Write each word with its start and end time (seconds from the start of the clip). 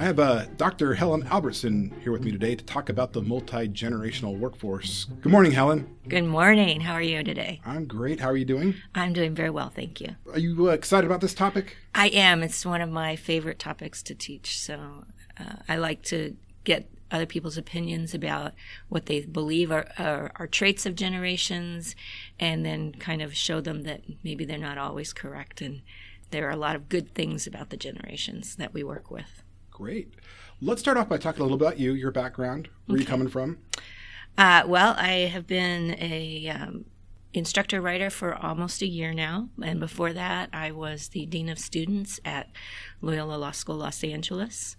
I 0.00 0.04
have 0.04 0.18
uh, 0.18 0.46
Dr. 0.56 0.94
Helen 0.94 1.26
Albertson 1.30 1.94
here 2.02 2.10
with 2.10 2.24
me 2.24 2.30
today 2.30 2.54
to 2.54 2.64
talk 2.64 2.88
about 2.88 3.12
the 3.12 3.20
multi 3.20 3.68
generational 3.68 4.34
workforce. 4.38 5.04
Good 5.20 5.30
morning, 5.30 5.52
Helen. 5.52 5.94
Good 6.08 6.24
morning. 6.24 6.80
How 6.80 6.94
are 6.94 7.02
you 7.02 7.22
today? 7.22 7.60
I'm 7.66 7.84
great. 7.84 8.18
How 8.18 8.28
are 8.28 8.36
you 8.36 8.46
doing? 8.46 8.76
I'm 8.94 9.12
doing 9.12 9.34
very 9.34 9.50
well, 9.50 9.68
thank 9.68 10.00
you. 10.00 10.16
Are 10.32 10.38
you 10.38 10.70
uh, 10.70 10.72
excited 10.72 11.04
about 11.06 11.20
this 11.20 11.34
topic? 11.34 11.76
I 11.94 12.08
am. 12.08 12.42
It's 12.42 12.64
one 12.64 12.80
of 12.80 12.88
my 12.88 13.14
favorite 13.14 13.58
topics 13.58 14.02
to 14.04 14.14
teach. 14.14 14.58
So 14.58 15.04
uh, 15.38 15.56
I 15.68 15.76
like 15.76 16.00
to 16.04 16.34
get 16.64 16.88
other 17.10 17.26
people's 17.26 17.58
opinions 17.58 18.14
about 18.14 18.54
what 18.88 19.04
they 19.04 19.20
believe 19.20 19.70
are, 19.70 19.86
are, 19.98 20.32
are, 20.36 20.46
traits 20.46 20.86
of 20.86 20.94
generations 20.94 21.94
and 22.38 22.64
then 22.64 22.92
kind 22.92 23.20
of 23.20 23.36
show 23.36 23.60
them 23.60 23.82
that 23.82 24.00
maybe 24.24 24.46
they're 24.46 24.56
not 24.56 24.78
always 24.78 25.12
correct 25.12 25.60
and 25.60 25.82
there 26.30 26.46
are 26.46 26.52
a 26.52 26.56
lot 26.56 26.76
of 26.76 26.88
good 26.88 27.14
things 27.14 27.46
about 27.46 27.68
the 27.68 27.76
generations 27.76 28.56
that 28.56 28.72
we 28.72 28.82
work 28.82 29.10
with. 29.10 29.42
Great. 29.80 30.12
Let's 30.60 30.82
start 30.82 30.98
off 30.98 31.08
by 31.08 31.16
talking 31.16 31.40
a 31.40 31.42
little 31.42 31.56
about 31.56 31.78
you, 31.78 31.94
your 31.94 32.10
background, 32.10 32.68
where 32.84 32.96
okay. 32.96 33.02
you 33.02 33.08
coming 33.08 33.28
from. 33.28 33.60
Uh, 34.36 34.62
well, 34.66 34.94
I 34.98 35.30
have 35.32 35.46
been 35.46 35.96
a 35.98 36.50
um, 36.50 36.84
instructor 37.32 37.80
writer 37.80 38.10
for 38.10 38.34
almost 38.34 38.82
a 38.82 38.86
year 38.86 39.14
now, 39.14 39.48
and 39.64 39.80
before 39.80 40.12
that, 40.12 40.50
I 40.52 40.70
was 40.70 41.08
the 41.08 41.24
dean 41.24 41.48
of 41.48 41.58
students 41.58 42.20
at 42.26 42.50
Loyola 43.00 43.36
Law 43.36 43.52
School 43.52 43.76
Los 43.76 44.04
Angeles. 44.04 44.76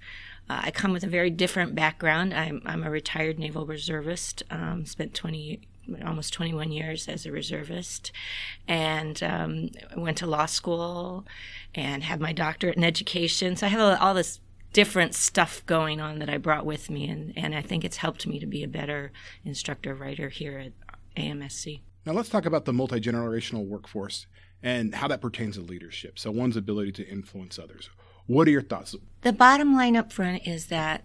Uh, 0.47 0.61
I 0.65 0.69
come 0.69 0.91
with 0.91 1.03
a 1.03 1.07
very 1.07 1.31
different 1.31 1.73
background. 1.73 2.31
I'm, 2.31 2.61
I'm 2.67 2.83
a 2.83 2.91
retired 2.91 3.39
naval 3.39 3.65
reservist. 3.65 4.43
Um, 4.51 4.85
spent 4.85 5.15
20 5.15 5.61
almost 6.05 6.31
21 6.31 6.71
years 6.71 7.07
as 7.07 7.25
a 7.25 7.31
reservist 7.31 8.11
and 8.67 9.23
um, 9.23 9.69
went 9.97 10.15
to 10.15 10.27
law 10.27 10.45
school 10.45 11.25
and 11.73 12.03
had 12.03 12.21
my 12.21 12.31
doctorate 12.31 12.77
in 12.77 12.83
education 12.83 13.55
so 13.55 13.65
i 13.65 13.69
have 13.69 13.99
all 13.99 14.13
this 14.13 14.39
different 14.73 15.15
stuff 15.15 15.65
going 15.65 15.99
on 15.99 16.19
that 16.19 16.29
I 16.29 16.37
brought 16.37 16.65
with 16.65 16.89
me, 16.89 17.07
and, 17.07 17.33
and 17.35 17.53
I 17.55 17.61
think 17.61 17.83
it's 17.83 17.97
helped 17.97 18.25
me 18.25 18.39
to 18.39 18.45
be 18.45 18.63
a 18.63 18.67
better 18.67 19.11
instructor 19.43 19.93
writer 19.93 20.29
here 20.29 20.57
at 20.57 20.71
AMSC. 21.21 21.81
Now, 22.05 22.13
let's 22.13 22.29
talk 22.29 22.45
about 22.45 22.65
the 22.65 22.73
multi 22.73 22.99
generational 22.99 23.65
workforce 23.67 24.27
and 24.63 24.95
how 24.95 25.07
that 25.07 25.21
pertains 25.21 25.55
to 25.55 25.61
leadership. 25.61 26.17
So, 26.17 26.31
one's 26.31 26.57
ability 26.57 26.93
to 26.93 27.07
influence 27.07 27.59
others. 27.59 27.89
What 28.27 28.47
are 28.47 28.51
your 28.51 28.61
thoughts? 28.61 28.95
The 29.21 29.33
bottom 29.33 29.75
line 29.75 29.95
up 29.95 30.11
front 30.11 30.47
is 30.47 30.67
that 30.67 31.03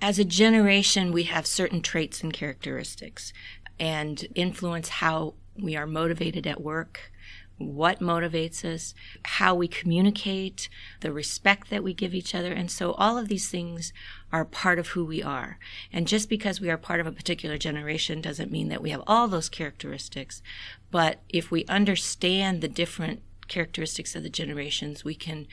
as 0.00 0.18
a 0.18 0.24
generation, 0.24 1.12
we 1.12 1.24
have 1.24 1.46
certain 1.46 1.80
traits 1.80 2.22
and 2.22 2.32
characteristics 2.32 3.32
and 3.78 4.26
influence 4.34 4.88
how 4.88 5.34
we 5.56 5.76
are 5.76 5.86
motivated 5.86 6.46
at 6.46 6.60
work, 6.60 7.12
what 7.58 8.00
motivates 8.00 8.64
us, 8.64 8.94
how 9.24 9.54
we 9.54 9.68
communicate, 9.68 10.68
the 11.00 11.12
respect 11.12 11.70
that 11.70 11.82
we 11.82 11.94
give 11.94 12.14
each 12.14 12.34
other. 12.34 12.52
And 12.52 12.70
so 12.70 12.92
all 12.92 13.16
of 13.16 13.28
these 13.28 13.48
things 13.48 13.92
are 14.32 14.44
part 14.44 14.78
of 14.78 14.88
who 14.88 15.04
we 15.04 15.22
are. 15.22 15.58
And 15.92 16.06
just 16.06 16.28
because 16.28 16.60
we 16.60 16.70
are 16.70 16.76
part 16.76 17.00
of 17.00 17.06
a 17.06 17.12
particular 17.12 17.56
generation 17.56 18.20
doesn't 18.20 18.50
mean 18.50 18.68
that 18.68 18.82
we 18.82 18.90
have 18.90 19.02
all 19.06 19.28
those 19.28 19.48
characteristics. 19.48 20.42
But 20.90 21.20
if 21.28 21.50
we 21.50 21.64
understand 21.66 22.60
the 22.60 22.68
different 22.68 23.22
characteristics 23.48 24.14
of 24.14 24.22
the 24.22 24.30
generations, 24.30 25.04
we 25.04 25.14
can 25.14 25.46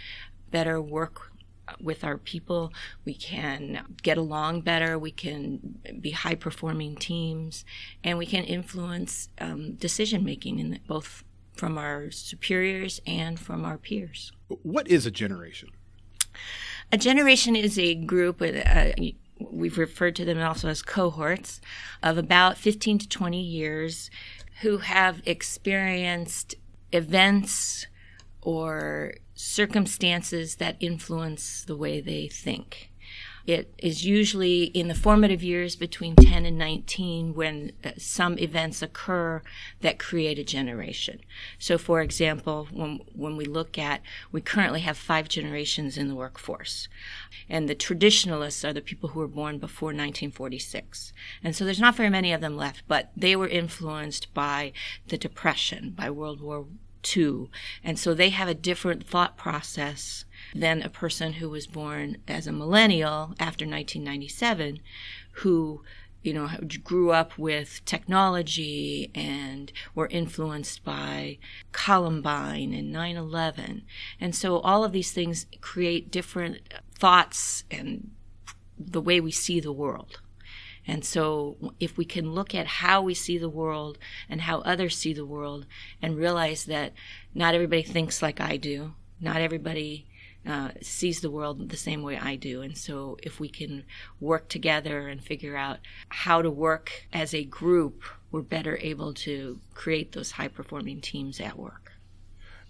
better 0.52 0.81
work 0.81 1.31
with 1.80 2.04
our 2.04 2.18
people. 2.18 2.74
We 3.06 3.14
can 3.14 3.86
get 4.02 4.18
along 4.18 4.62
better. 4.62 5.00
We 5.00 5.12
can 5.12 5.80
be 6.00 6.12
high 6.12 6.36
performing 6.36 6.96
teams, 6.98 7.64
and 8.04 8.18
we 8.18 8.26
can 8.26 8.44
influence 8.44 9.30
um, 9.40 9.74
decision 9.76 10.24
making 10.24 10.59
in 10.59 10.80
both 10.88 11.24
from 11.54 11.78
our 11.78 12.12
superiors 12.12 13.02
and 13.06 13.40
from 13.40 13.64
our 13.66 13.78
peers. 13.78 14.32
What 14.48 14.88
is 14.88 15.06
a 15.06 15.12
generation? 15.12 15.70
A 16.92 16.98
generation 16.98 17.56
is 17.56 17.80
a 17.80 17.96
group, 17.96 18.42
uh, 18.42 18.92
we've 19.40 19.78
referred 19.78 20.16
to 20.18 20.26
them 20.26 20.40
also 20.40 20.70
as 20.70 20.81
cohorts, 20.81 21.62
of 22.02 22.18
about 22.18 22.58
15 22.58 23.00
to 23.00 23.09
20 23.09 23.42
years 23.42 24.09
who 24.62 24.78
have 24.78 25.22
experienced 25.25 26.56
events 26.92 27.88
or 28.42 29.16
circumstances 29.34 30.56
that 30.56 30.78
influence 30.80 31.63
the 31.63 31.75
way 31.75 32.00
they 32.00 32.28
think. 32.28 32.92
It 33.46 33.74
is 33.78 34.06
usually 34.06 34.64
in 34.66 34.88
the 34.88 34.96
formative 34.96 35.44
years 35.44 35.76
between 35.76 36.16
10 36.16 36.46
and 36.46 36.58
19 36.58 37.34
when 37.34 37.74
uh, 37.84 37.92
some 37.98 38.40
events 38.40 38.81
occur 38.81 39.42
that 39.81 40.00
create 40.00 40.40
a 40.40 40.46
generation. 40.46 41.20
So, 41.59 41.78
for 41.78 42.02
example, 42.02 42.70
when, 42.72 43.02
when 43.14 43.36
we 43.36 43.44
look 43.44 43.78
at, 43.78 44.02
we 44.31 44.40
currently 44.40 44.80
have 44.81 44.98
five 44.98 45.28
generations 45.28 45.98
in 45.98 46.08
the 46.08 46.16
workforce. 46.16 46.88
And 47.50 47.68
the 47.68 47.76
traditionalists 47.76 48.64
are 48.64 48.74
the 48.74 48.81
people 48.81 49.09
who 49.09 49.20
were 49.20 49.28
born 49.28 49.58
before 49.58 49.88
1946. 49.88 51.12
And 51.44 51.54
so 51.54 51.66
there's 51.66 51.81
not 51.81 51.96
very 51.96 52.10
many 52.10 52.31
of 52.31 52.40
them 52.40 52.56
left, 52.56 52.84
but 52.88 53.12
they 53.16 53.36
were 53.36 53.48
influenced 53.48 54.34
by 54.34 54.72
the 55.10 55.18
Depression, 55.18 55.94
by 55.98 56.10
World 56.10 56.40
War 56.40 56.66
II. 57.16 57.50
And 57.84 58.00
so 58.00 58.14
they 58.14 58.30
have 58.30 58.48
a 58.48 58.54
different 58.54 59.06
thought 59.06 59.36
process 59.36 60.24
than 60.53 60.81
a 60.81 60.90
person 60.90 61.34
who 61.34 61.50
was 61.50 61.68
born 61.68 62.18
as 62.28 62.47
a 62.47 62.52
millennial 62.52 63.34
after 63.40 63.66
1997 63.66 64.80
who 65.38 65.81
you 66.22 66.34
know 66.34 66.50
grew 66.84 67.12
up 67.12 67.38
with 67.38 67.81
technology 67.86 69.12
and 69.13 69.72
were 69.96 70.08
influenced 70.08 70.84
by 70.84 71.38
Columbine 71.72 72.74
and 72.74 72.94
9/11 72.94 73.81
and 74.22 74.36
so 74.36 74.59
all 74.59 74.84
of 74.84 74.92
these 74.92 75.12
things 75.12 75.47
create 75.59 76.12
different 76.12 76.59
thoughts 76.94 77.63
and 77.69 78.12
the 78.78 79.02
way 79.02 79.19
we 79.19 79.31
see 79.31 79.59
the 79.59 79.72
world. 79.72 80.22
And 80.86 81.06
so, 81.06 81.74
if 81.80 81.97
we 81.97 82.03
can 82.03 82.34
look 82.34 82.53
at 82.53 82.68
how 82.68 83.02
we 83.02 83.13
see 83.13 83.38
the 83.38 83.50
world 83.50 83.97
and 84.28 84.42
how 84.42 84.59
others 84.59 84.97
see 84.97 85.13
the 85.13 85.25
world 85.25 85.66
and 86.02 86.18
realize 86.18 86.66
that 86.66 86.92
not 87.34 87.56
everybody 87.56 87.84
thinks 87.84 88.22
like 88.22 88.42
I 88.42 88.58
do, 88.58 88.94
not 89.22 89.38
everybody 89.38 90.08
uh, 90.46 90.70
sees 90.81 91.22
the 91.22 91.31
world 91.31 91.70
the 91.70 91.78
same 91.78 92.02
way 92.04 92.18
I 92.18 92.36
do. 92.36 92.62
And 92.62 92.78
so, 92.78 93.18
if 93.24 93.40
we 93.40 93.50
can 93.50 93.86
work 94.20 94.50
together 94.50 95.08
and 95.08 95.24
figure 95.24 95.56
out 95.56 95.80
how 96.09 96.42
to 96.42 96.50
work 96.50 97.08
as 97.14 97.34
a 97.34 97.44
group, 97.44 98.04
we're 98.31 98.42
better 98.42 98.78
able 98.81 99.14
to 99.14 99.59
create 99.74 100.12
those 100.12 100.31
high 100.31 100.48
performing 100.48 101.02
teams 101.02 101.40
at 101.40 101.58
work. 101.58 101.94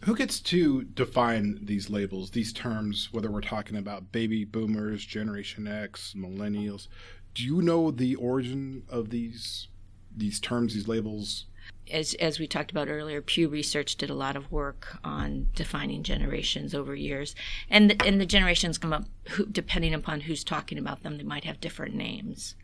Who 0.02 0.16
gets 0.16 0.42
to 0.42 0.84
define 0.84 1.60
these 1.64 1.90
labels, 1.90 2.32
these 2.32 2.52
terms, 2.52 3.08
whether 3.14 3.32
we're 3.32 3.40
talking 3.40 3.78
about 3.78 4.12
baby 4.12 4.44
boomers, 4.44 5.06
Generation 5.06 5.66
X, 5.66 6.14
millennials? 6.16 6.90
Do 7.34 7.44
you 7.44 7.62
know 7.62 7.90
the 7.90 8.16
origin 8.16 8.84
of 8.90 9.10
these 9.10 9.70
these 10.16 10.40
terms, 10.40 10.74
these 10.74 10.88
labels? 10.88 11.46
As 11.92 12.14
as 12.16 12.40
we 12.40 12.48
talked 12.48 12.72
about 12.72 12.88
earlier, 12.88 13.22
Pew 13.22 13.48
Research 13.48 13.96
did 13.96 14.10
a 14.10 14.16
lot 14.16 14.36
of 14.36 14.52
work 14.52 14.98
on 15.04 15.48
defining 15.56 16.04
generations 16.04 16.74
over 16.74 16.96
years, 16.96 17.36
and 17.70 17.90
the, 17.90 18.06
and 18.06 18.20
the 18.20 18.26
generations 18.26 18.78
come 18.78 18.94
up 18.94 19.06
who, 19.30 19.46
depending 19.46 19.94
upon 19.94 20.22
who's 20.22 20.44
talking 20.44 20.78
about 20.78 21.04
them. 21.04 21.18
They 21.18 21.24
might 21.24 21.44
have 21.44 21.62
different 21.62 21.96
names. 21.96 22.56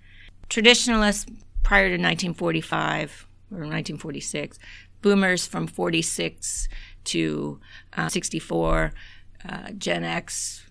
Traditionalists 0.48 1.26
prior 1.64 1.88
to 1.88 1.94
1945 1.94 3.28
or 3.52 3.58
1946, 3.58 4.58
boomers 5.02 5.46
from 5.46 5.68
46 5.68 6.70
to 7.06 7.60
uh, 7.94 8.10
64, 8.10 8.94
uh, 9.48 9.72
Gen 9.78 10.04
X 10.04 10.66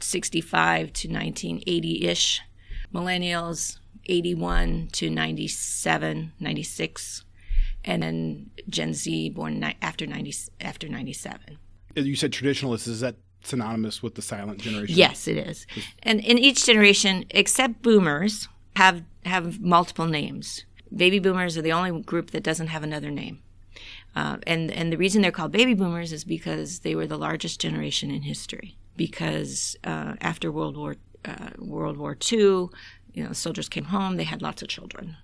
65 0.00 0.92
to 0.92 1.08
1980 1.08 2.06
ish, 2.06 2.40
millennials 2.94 3.78
81 4.06 4.88
to 4.92 5.10
97, 5.10 6.32
96 6.40 7.24
and 7.84 8.02
then 8.02 8.50
Gen 8.68 8.94
Z 8.94 9.30
born 9.30 9.60
ni- 9.60 9.76
after 9.82 10.06
90 10.06 10.34
after 10.60 10.88
97. 10.88 11.58
You 11.96 12.16
said 12.16 12.32
traditionalists 12.32 12.86
is 12.86 13.00
that 13.00 13.16
synonymous 13.42 14.02
with 14.02 14.14
the 14.14 14.22
silent 14.22 14.60
generation? 14.60 14.96
Yes, 14.96 15.26
it 15.26 15.36
is. 15.36 15.66
And 16.02 16.20
in 16.20 16.38
each 16.38 16.64
generation 16.64 17.24
except 17.30 17.82
boomers 17.82 18.48
have 18.76 19.02
have 19.24 19.60
multiple 19.60 20.06
names. 20.06 20.64
Baby 20.94 21.18
boomers 21.18 21.56
are 21.56 21.62
the 21.62 21.72
only 21.72 22.02
group 22.02 22.30
that 22.30 22.42
doesn't 22.42 22.68
have 22.68 22.82
another 22.82 23.10
name. 23.10 23.42
Uh, 24.14 24.38
and 24.46 24.70
and 24.70 24.92
the 24.92 24.96
reason 24.96 25.22
they're 25.22 25.30
called 25.30 25.52
baby 25.52 25.74
boomers 25.74 26.12
is 26.12 26.24
because 26.24 26.80
they 26.80 26.94
were 26.94 27.06
the 27.06 27.18
largest 27.18 27.60
generation 27.60 28.10
in 28.10 28.22
history. 28.22 28.76
Because 28.96 29.76
uh, 29.84 30.14
after 30.20 30.52
World 30.52 30.76
War 30.76 30.96
uh, 31.24 31.50
World 31.58 31.96
War 31.96 32.16
II, 32.30 32.38
you 32.38 33.24
know, 33.24 33.32
soldiers 33.32 33.68
came 33.68 33.84
home, 33.84 34.16
they 34.16 34.24
had 34.24 34.42
lots 34.42 34.62
of 34.62 34.68
children 34.68 35.16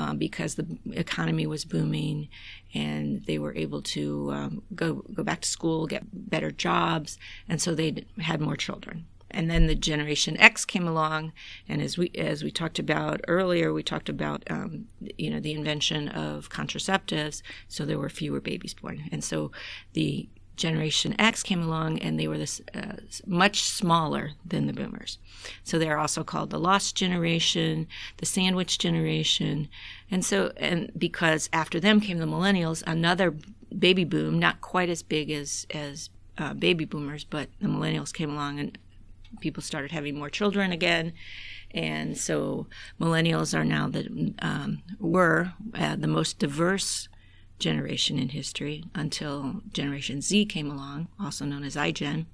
um, 0.00 0.16
because 0.16 0.54
the 0.54 0.66
economy 0.92 1.46
was 1.46 1.64
booming 1.66 2.28
and 2.72 3.22
they 3.26 3.38
were 3.38 3.54
able 3.54 3.82
to 3.82 4.30
um, 4.32 4.62
go 4.74 5.04
go 5.12 5.22
back 5.22 5.42
to 5.42 5.48
school, 5.48 5.86
get 5.86 6.04
better 6.30 6.50
jobs, 6.50 7.18
and 7.48 7.60
so 7.60 7.74
they 7.74 8.06
had 8.18 8.40
more 8.40 8.56
children. 8.56 9.06
And 9.32 9.48
then 9.48 9.68
the 9.68 9.76
Generation 9.76 10.36
X 10.38 10.64
came 10.64 10.88
along, 10.88 11.32
and 11.68 11.82
as 11.82 11.98
we 11.98 12.10
as 12.16 12.42
we 12.42 12.50
talked 12.50 12.78
about 12.78 13.20
earlier, 13.28 13.72
we 13.72 13.82
talked 13.82 14.08
about 14.08 14.42
um, 14.50 14.86
you 15.18 15.30
know 15.30 15.40
the 15.40 15.52
invention 15.52 16.08
of 16.08 16.48
contraceptives, 16.48 17.42
so 17.68 17.84
there 17.84 17.98
were 17.98 18.08
fewer 18.08 18.40
babies 18.40 18.74
born, 18.74 19.08
and 19.12 19.22
so 19.22 19.52
the 19.92 20.28
Generation 20.60 21.14
X 21.18 21.42
came 21.42 21.62
along, 21.62 21.98
and 21.98 22.18
they 22.18 22.28
were 22.28 22.38
this 22.38 22.60
uh, 22.74 22.96
much 23.26 23.62
smaller 23.62 24.32
than 24.44 24.66
the 24.66 24.72
Boomers. 24.72 25.18
So 25.64 25.78
they're 25.78 25.98
also 25.98 26.22
called 26.22 26.50
the 26.50 26.60
Lost 26.60 26.94
Generation, 26.94 27.88
the 28.18 28.26
Sandwich 28.26 28.78
Generation, 28.78 29.68
and 30.10 30.24
so 30.24 30.52
and 30.56 30.92
because 30.96 31.48
after 31.52 31.80
them 31.80 32.00
came 32.00 32.18
the 32.18 32.26
Millennials, 32.26 32.82
another 32.86 33.34
baby 33.76 34.04
boom, 34.04 34.38
not 34.38 34.60
quite 34.60 34.88
as 34.88 35.02
big 35.02 35.30
as 35.30 35.66
as 35.70 36.10
uh, 36.38 36.54
baby 36.54 36.84
boomers, 36.84 37.24
but 37.24 37.48
the 37.60 37.68
Millennials 37.68 38.12
came 38.12 38.30
along 38.30 38.60
and 38.60 38.78
people 39.40 39.62
started 39.62 39.92
having 39.92 40.18
more 40.18 40.30
children 40.30 40.72
again. 40.72 41.12
And 41.72 42.18
so 42.18 42.66
millennials 43.00 43.56
are 43.56 43.64
now 43.64 43.88
the 43.88 44.34
um, 44.40 44.82
were 44.98 45.52
uh, 45.74 45.96
the 45.96 46.08
most 46.08 46.38
diverse 46.38 47.08
generation 47.60 48.18
in 48.18 48.30
history 48.30 48.84
until 48.94 49.62
Generation 49.72 50.20
Z 50.20 50.46
came 50.46 50.70
along, 50.70 51.08
also 51.20 51.44
known 51.44 51.62
as 51.62 51.76
iGen, 51.76 52.26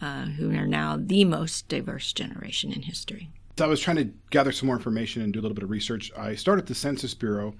uh, 0.00 0.24
who 0.24 0.50
are 0.56 0.66
now 0.66 0.98
the 1.00 1.24
most 1.24 1.68
diverse 1.68 2.12
generation 2.12 2.72
in 2.72 2.82
history. 2.82 3.30
So 3.56 3.64
I 3.64 3.68
was 3.68 3.80
trying 3.80 3.98
to 3.98 4.10
gather 4.30 4.50
some 4.50 4.66
more 4.66 4.76
information 4.76 5.22
and 5.22 5.32
do 5.32 5.38
a 5.38 5.42
little 5.42 5.54
bit 5.54 5.62
of 5.62 5.70
research. 5.70 6.10
I 6.16 6.34
started 6.34 6.66
the 6.66 6.74
Census 6.74 7.14
Bureau. 7.14 7.54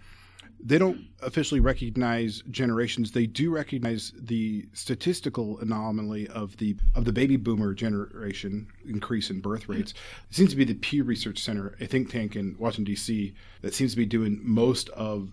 They 0.59 0.79
don't 0.79 1.07
officially 1.23 1.61
recognize 1.61 2.43
generations. 2.51 3.13
They 3.13 3.27
do 3.27 3.51
recognize 3.51 4.13
the 4.19 4.67
statistical 4.73 5.61
anomaly 5.61 6.27
of 6.29 6.57
the 6.57 6.75
of 6.95 7.05
the 7.05 7.13
baby 7.13 7.37
boomer 7.37 7.75
generation 7.75 8.67
increase 8.87 9.31
in 9.31 9.41
birth 9.41 9.69
rates. 9.69 9.93
It 10.31 10.35
seems 10.35 10.51
to 10.51 10.57
be 10.57 10.65
the 10.65 10.75
Pew 10.75 11.05
Research 11.05 11.39
Center, 11.39 11.77
a 11.81 11.87
think 11.87 12.11
tank 12.11 12.35
in 12.35 12.57
Washington 12.59 12.85
D.C., 12.85 13.35
that 13.61 13.75
seems 13.75 13.93
to 13.93 13.97
be 13.97 14.07
doing 14.07 14.41
most 14.43 14.89
of 14.91 15.31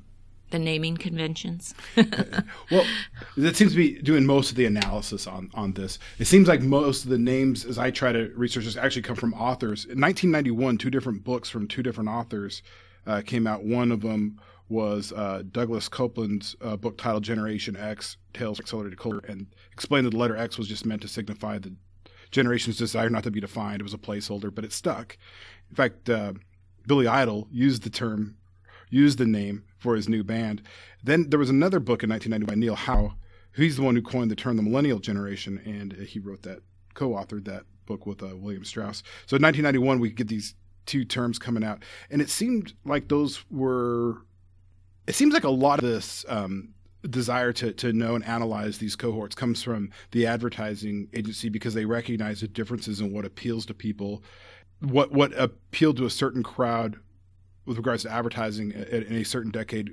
the 0.51 0.59
naming 0.59 0.97
conventions. 0.97 1.73
well, 2.71 2.85
that 3.37 3.55
seems 3.55 3.71
to 3.71 3.77
be 3.77 4.01
doing 4.01 4.25
most 4.25 4.51
of 4.51 4.57
the 4.57 4.65
analysis 4.65 5.27
on, 5.27 5.49
on 5.53 5.73
this. 5.73 5.97
It 6.19 6.25
seems 6.25 6.47
like 6.47 6.61
most 6.61 7.03
of 7.03 7.09
the 7.09 7.17
names, 7.17 7.65
as 7.65 7.77
I 7.77 7.91
try 7.91 8.11
to 8.11 8.31
research 8.35 8.65
this, 8.65 8.77
actually 8.77 9.01
come 9.01 9.15
from 9.15 9.33
authors. 9.33 9.85
In 9.85 9.99
1991, 9.99 10.77
two 10.77 10.89
different 10.89 11.23
books 11.23 11.49
from 11.49 11.67
two 11.67 11.83
different 11.83 12.09
authors 12.09 12.61
uh, 13.07 13.21
came 13.25 13.47
out. 13.47 13.63
One 13.63 13.91
of 13.91 14.01
them 14.01 14.39
was 14.69 15.11
uh, 15.11 15.43
Douglas 15.51 15.89
Coupland's 15.89 16.55
uh, 16.61 16.77
book 16.77 16.97
titled 16.97 17.23
Generation 17.23 17.75
X 17.75 18.17
Tales 18.33 18.57
of 18.57 18.63
Accelerated 18.63 18.97
Culture 18.97 19.21
and 19.27 19.47
explained 19.73 20.05
that 20.05 20.11
the 20.11 20.17
letter 20.17 20.37
X 20.37 20.57
was 20.57 20.67
just 20.67 20.85
meant 20.85 21.01
to 21.01 21.07
signify 21.07 21.57
the 21.59 21.73
generation's 22.31 22.77
desire 22.77 23.09
not 23.09 23.23
to 23.23 23.31
be 23.31 23.41
defined. 23.41 23.81
It 23.81 23.83
was 23.83 23.93
a 23.93 23.97
placeholder, 23.97 24.53
but 24.53 24.63
it 24.63 24.71
stuck. 24.71 25.17
In 25.69 25.75
fact, 25.75 26.09
uh, 26.09 26.33
Billy 26.87 27.07
Idol 27.07 27.47
used 27.51 27.83
the 27.83 27.89
term 27.89 28.37
used 28.91 29.17
the 29.17 29.25
name 29.25 29.63
for 29.77 29.95
his 29.95 30.07
new 30.07 30.23
band. 30.23 30.61
Then 31.03 31.29
there 31.29 31.39
was 31.39 31.49
another 31.49 31.79
book 31.79 32.03
in 32.03 32.09
1990 32.09 32.45
by 32.45 32.59
Neil 32.59 32.75
Howe. 32.75 33.15
He's 33.55 33.77
the 33.77 33.81
one 33.81 33.95
who 33.95 34.01
coined 34.01 34.29
the 34.29 34.35
term 34.35 34.57
the 34.57 34.63
millennial 34.63 34.99
generation, 34.99 35.59
and 35.65 35.93
he 36.07 36.19
wrote 36.19 36.43
that, 36.43 36.59
co-authored 36.93 37.45
that 37.45 37.63
book 37.85 38.05
with 38.05 38.21
uh, 38.21 38.35
William 38.35 38.63
Strauss. 38.63 39.01
So 39.25 39.35
in 39.35 39.41
1991, 39.41 39.99
we 39.99 40.11
get 40.11 40.27
these 40.27 40.55
two 40.85 41.03
terms 41.03 41.39
coming 41.39 41.63
out, 41.63 41.83
and 42.09 42.21
it 42.21 42.29
seemed 42.29 42.73
like 42.85 43.07
those 43.07 43.43
were. 43.49 44.25
It 45.07 45.15
seems 45.15 45.33
like 45.33 45.43
a 45.43 45.49
lot 45.49 45.79
of 45.79 45.85
this 45.85 46.23
um, 46.29 46.73
desire 47.09 47.51
to, 47.53 47.73
to 47.73 47.91
know 47.91 48.15
and 48.15 48.23
analyze 48.25 48.77
these 48.77 48.95
cohorts 48.95 49.35
comes 49.35 49.63
from 49.63 49.89
the 50.11 50.27
advertising 50.27 51.07
agency 51.13 51.49
because 51.49 51.73
they 51.73 51.85
recognize 51.85 52.41
the 52.41 52.47
differences 52.47 53.01
in 53.01 53.11
what 53.11 53.25
appeals 53.25 53.65
to 53.65 53.73
people, 53.73 54.23
what 54.79 55.11
what 55.11 55.37
appealed 55.37 55.97
to 55.97 56.05
a 56.05 56.09
certain 56.09 56.43
crowd 56.43 56.97
with 57.65 57.77
regards 57.77 58.03
to 58.03 58.11
advertising 58.11 58.71
in 58.71 59.15
a 59.15 59.23
certain 59.23 59.51
decade 59.51 59.91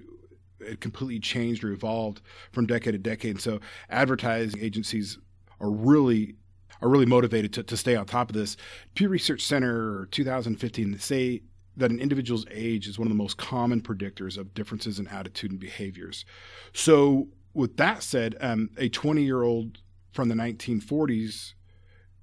it 0.60 0.80
completely 0.80 1.20
changed 1.20 1.64
or 1.64 1.70
evolved 1.70 2.20
from 2.52 2.66
decade 2.66 2.92
to 2.94 2.98
decade. 2.98 3.32
And 3.32 3.40
so 3.40 3.60
advertising 3.90 4.60
agencies 4.60 5.18
are 5.60 5.70
really 5.70 6.34
are 6.80 6.88
really 6.88 7.06
motivated 7.06 7.52
to, 7.52 7.62
to 7.64 7.76
stay 7.76 7.96
on 7.96 8.06
top 8.06 8.30
of 8.30 8.36
this. 8.36 8.56
Pew 8.94 9.08
Research 9.08 9.42
Center 9.42 10.06
2015 10.12 10.98
say 11.00 11.42
that 11.76 11.90
an 11.90 11.98
individual's 11.98 12.46
age 12.52 12.86
is 12.86 12.98
one 12.98 13.06
of 13.06 13.10
the 13.10 13.16
most 13.16 13.36
common 13.36 13.80
predictors 13.80 14.38
of 14.38 14.54
differences 14.54 15.00
in 15.00 15.08
attitude 15.08 15.50
and 15.50 15.58
behaviors. 15.58 16.24
So 16.72 17.28
with 17.52 17.76
that 17.78 18.04
said, 18.04 18.36
um, 18.40 18.70
a 18.76 18.88
20 18.88 19.22
year 19.22 19.42
old 19.42 19.78
from 20.12 20.28
the 20.28 20.34
1940s 20.34 21.54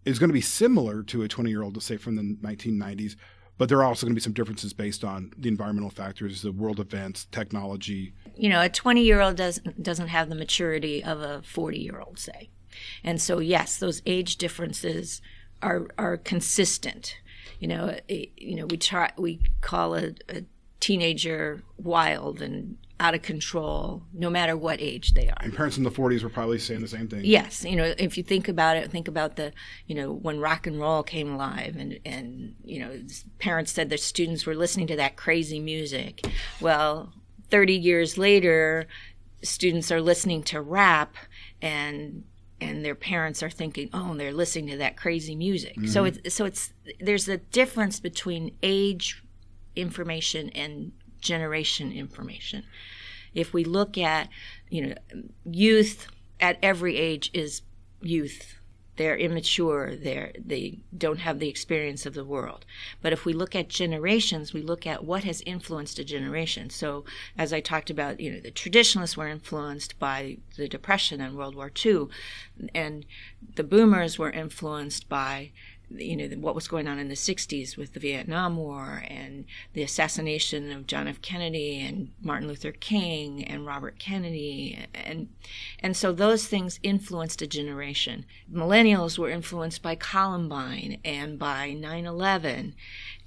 is 0.06 0.20
going 0.20 0.30
to 0.30 0.34
be 0.34 0.42
similar 0.42 1.04
to 1.04 1.24
a 1.24 1.28
20 1.28 1.50
year 1.50 1.64
old, 1.64 1.76
let's 1.76 1.86
say 1.86 1.98
from 1.98 2.16
the 2.16 2.38
1990s, 2.42 3.16
but 3.58 3.70
there 3.70 3.78
are 3.80 3.86
also 3.86 4.06
going 4.06 4.14
to 4.14 4.20
be 4.20 4.22
some 4.22 4.34
differences 4.34 4.74
based 4.74 5.04
on 5.04 5.32
the 5.38 5.48
environmental 5.48 5.90
factors, 5.90 6.42
the 6.42 6.52
world 6.52 6.80
events, 6.80 7.26
technology. 7.32 8.14
You 8.36 8.50
know, 8.50 8.62
a 8.62 8.70
20 8.70 9.02
year 9.02 9.22
old 9.22 9.38
doesn't 9.38 9.82
doesn't 9.82 10.10
have 10.10 10.30
the 10.30 10.36
maturity 10.36 11.04
of 11.04 11.22
a 11.22 11.42
40 11.44 11.80
year 11.80 12.00
old, 12.00 12.20
say, 12.20 12.50
and 13.04 13.22
so 13.22 13.40
yes, 13.40 13.78
those 13.78 14.02
age 14.06 14.38
differences 14.38 15.22
are 15.62 15.88
are 15.98 16.18
consistent. 16.18 17.18
You 17.60 17.70
know, 17.70 17.98
it, 18.08 18.32
you 18.38 18.56
know, 18.56 18.66
we 18.66 18.78
try 18.78 19.12
we 19.18 19.40
call 19.62 19.96
a, 19.96 20.14
a 20.30 20.44
teenager 20.86 21.64
wild 21.80 22.44
and 22.44 22.78
out 23.00 23.16
of 23.16 23.24
control, 23.24 24.04
no 24.14 24.30
matter 24.30 24.56
what 24.56 24.80
age 24.80 25.16
they 25.16 25.28
are. 25.28 25.38
And 25.42 25.52
parents 25.52 25.78
in 25.78 25.84
the 25.84 25.90
40s 25.90 26.22
were 26.22 26.30
probably 26.30 26.60
saying 26.60 26.82
the 26.82 26.88
same 26.88 27.08
thing. 27.08 27.26
Yes, 27.26 27.66
you 27.66 27.76
know, 27.76 27.96
if 27.98 28.18
you 28.18 28.24
think 28.24 28.48
about 28.48 28.78
it, 28.78 28.92
think 28.92 29.08
about 29.08 29.36
the, 29.36 29.52
you 29.88 29.96
know, 29.96 30.14
when 30.14 30.40
rock 30.40 30.68
and 30.68 30.80
roll 30.80 31.02
came 31.02 31.34
alive, 31.34 31.76
and 31.76 32.00
and 32.06 32.54
you 32.64 32.80
know, 32.80 33.02
parents 33.40 33.72
said 33.72 33.90
their 33.90 33.98
students 33.98 34.46
were 34.46 34.54
listening 34.54 34.86
to 34.86 34.96
that 34.96 35.16
crazy 35.16 35.60
music. 35.60 36.24
Well, 36.62 37.12
30 37.50 37.74
years 37.74 38.16
later, 38.20 38.86
students 39.42 39.92
are 39.92 40.02
listening 40.02 40.44
to 40.44 40.62
rap, 40.62 41.16
and 41.64 42.26
and 42.62 42.86
their 42.86 42.96
parents 42.96 43.42
are 43.42 43.50
thinking, 43.50 43.90
oh, 43.92 44.14
they're 44.14 44.32
listening 44.32 44.68
to 44.68 44.78
that 44.78 44.98
crazy 44.98 45.36
music. 45.36 45.78
Mm-hmm. 45.78 45.88
So 45.88 46.06
it's 46.06 46.36
so 46.36 46.46
it's 46.46 46.74
there's 47.00 47.28
a 47.28 47.38
difference 47.38 48.00
between 48.00 48.56
age 48.62 49.25
information 49.76 50.50
and 50.50 50.92
generation 51.22 51.92
information. 51.92 52.64
If 53.34 53.54
we 53.54 53.64
look 53.64 53.98
at, 53.98 54.30
you 54.70 54.88
know, 54.88 54.96
youth 55.44 56.08
at 56.40 56.58
every 56.62 56.98
age 56.98 57.30
is 57.34 57.62
youth. 58.02 58.56
They're 58.98 59.18
immature. 59.18 59.94
They're, 59.96 60.32
they 60.40 60.80
don't 60.98 61.20
have 61.20 61.40
the 61.40 61.50
experience 61.50 62.06
of 62.06 62.14
the 62.14 62.24
world. 62.24 62.66
But 63.02 63.12
if 63.12 63.26
we 63.26 63.34
look 63.34 63.54
at 63.54 63.68
generations, 63.68 64.54
we 64.54 64.62
look 64.62 64.88
at 64.88 65.04
what 65.04 65.26
has 65.26 65.44
influenced 65.46 66.00
a 66.00 66.06
generation. 66.06 66.70
So, 66.70 67.04
as 67.38 67.52
I 67.52 67.60
talked 67.60 67.90
about, 67.90 68.22
you 68.22 68.32
know, 68.32 68.40
the 68.40 68.52
traditionalists 68.52 69.18
were 69.18 69.28
influenced 69.28 70.00
by 70.00 70.38
the 70.56 70.70
Depression 70.70 71.20
and 71.20 71.36
World 71.36 71.56
War 71.56 71.70
II, 71.86 72.08
and 72.74 73.06
the 73.56 73.66
boomers 73.66 74.18
were 74.18 74.32
influenced 74.32 75.10
by 75.10 75.52
you 75.90 76.16
know 76.16 76.28
what 76.38 76.56
was 76.56 76.68
going 76.68 76.88
on 76.88 77.00
in 77.00 77.08
the 77.08 77.16
60s 77.16 77.78
with 77.78 77.94
the 77.94 78.00
Vietnam 78.00 78.58
War 78.58 79.04
and 79.08 79.46
the 79.74 79.84
assassination 79.84 80.72
of 80.72 80.88
John 80.88 81.08
F. 81.08 81.22
Kennedy 81.22 81.80
and 81.80 82.12
Martin 82.22 82.48
Luther 82.48 82.72
King 82.72 83.44
and 83.44 83.66
Robert 83.66 84.00
Kennedy 84.00 84.88
and 84.94 85.30
and 85.80 85.96
so 85.96 86.12
those 86.12 86.48
things 86.48 86.80
influenced 86.84 87.42
a 87.42 87.48
generation. 87.48 88.26
Millennials 88.52 89.18
were 89.18 89.30
influenced 89.30 89.82
by 89.82 89.96
Columbine 89.96 91.00
and 91.04 91.38
by 91.38 91.70
9/11 91.70 92.74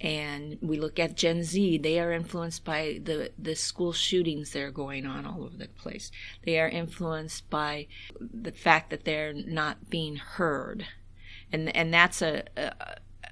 and 0.00 0.58
we 0.60 0.78
look 0.78 0.98
at 0.98 1.16
Gen 1.16 1.42
Z 1.42 1.78
they 1.78 1.98
are 1.98 2.12
influenced 2.12 2.64
by 2.64 3.00
the 3.02 3.32
the 3.38 3.54
school 3.54 3.92
shootings 3.92 4.52
that 4.52 4.62
are 4.62 4.70
going 4.70 5.06
on 5.06 5.26
all 5.26 5.44
over 5.44 5.56
the 5.56 5.68
place. 5.68 6.10
They 6.44 6.58
are 6.58 6.68
influenced 6.68 7.48
by 7.50 7.86
the 8.20 8.52
fact 8.52 8.90
that 8.90 9.04
they're 9.04 9.32
not 9.32 9.90
being 9.90 10.16
heard 10.16 10.86
and 11.52 11.74
and 11.76 11.92
that's 11.92 12.22
a, 12.22 12.44
a, 12.56 12.72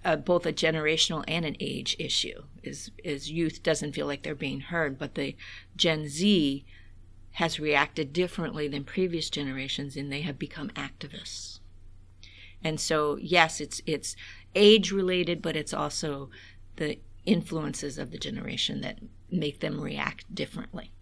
a, 0.05 0.17
both 0.17 0.47
a 0.47 0.53
generational 0.53 1.25
and 1.29 1.45
an 1.45 1.57
age 1.61 1.97
issue. 1.99 2.43
Is 2.63 2.91
is 3.03 3.31
youth 3.31 3.63
doesn't 3.63 3.93
feel 3.93 4.07
like 4.07 4.23
they're 4.23 4.35
being 4.35 4.61
heard, 4.61 4.99
but 4.99 5.15
the 5.15 5.37
Gen 5.77 6.09
Z 6.09 6.65
has 7.33 7.61
reacted 7.61 8.13
differently 8.15 8.67
than 8.67 8.83
previous 8.83 9.29
generations, 9.29 9.97
and 9.97 10.11
they 10.11 10.23
have 10.23 10.39
become 10.39 10.71
activists. 10.71 11.61
And 12.65 12.81
so, 12.81 13.17
yes, 13.21 13.61
it's 13.61 13.83
it's 13.87 14.17
age 14.55 14.91
related, 14.91 15.43
but 15.43 15.57
it's 15.57 15.75
also 15.75 16.31
the 16.77 16.99
influences 17.27 17.99
of 17.99 18.11
the 18.11 18.19
generation 18.19 18.81
that 18.81 18.99
make 19.31 19.61
them 19.61 19.81
react 19.81 20.35
differently. 20.35 20.93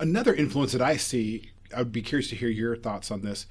Another 0.00 0.34
influence 0.34 0.72
that 0.72 0.82
I 0.82 0.96
see, 0.96 1.52
I 1.74 1.78
would 1.78 1.92
be 1.92 2.02
curious 2.02 2.28
to 2.30 2.36
hear 2.36 2.48
your 2.48 2.76
thoughts 2.76 3.10
on 3.10 3.22
this. 3.22 3.46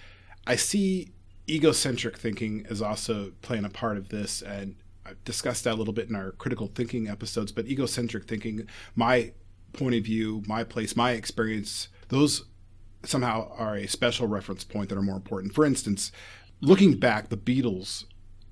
I 0.46 0.56
see 0.56 1.10
egocentric 1.48 2.18
thinking 2.18 2.66
is 2.70 2.82
also 2.82 3.32
playing 3.42 3.66
a 3.66 3.70
part 3.70 3.98
of 3.98 4.10
this 4.10 4.42
and 4.42 4.76
I've 5.06 5.24
discussed 5.24 5.66
that 5.66 5.74
a 5.74 5.76
little 5.76 5.94
bit 5.94 6.10
in 6.10 6.16
our 6.16 6.32
critical 6.32 6.68
thinking 6.74 7.08
episodes, 7.08 7.52
but 7.52 7.68
egocentric 7.68 8.28
thinking, 8.28 8.68
my 8.96 9.34
point 9.74 9.94
of 9.96 10.04
view, 10.04 10.42
my 10.48 10.64
place, 10.64 10.96
my 10.96 11.12
experience, 11.12 11.90
those 12.10 12.46
somehow 13.04 13.52
are 13.56 13.76
a 13.76 13.88
special 13.88 14.28
reference 14.28 14.64
point 14.64 14.90
that 14.90 14.98
are 14.98 15.04
more 15.04 15.16
important. 15.16 15.54
For 15.54 15.64
instance, 15.64 16.12
looking 16.60 16.98
back, 16.98 17.30
the 17.30 17.38
Beatles, 17.38 18.06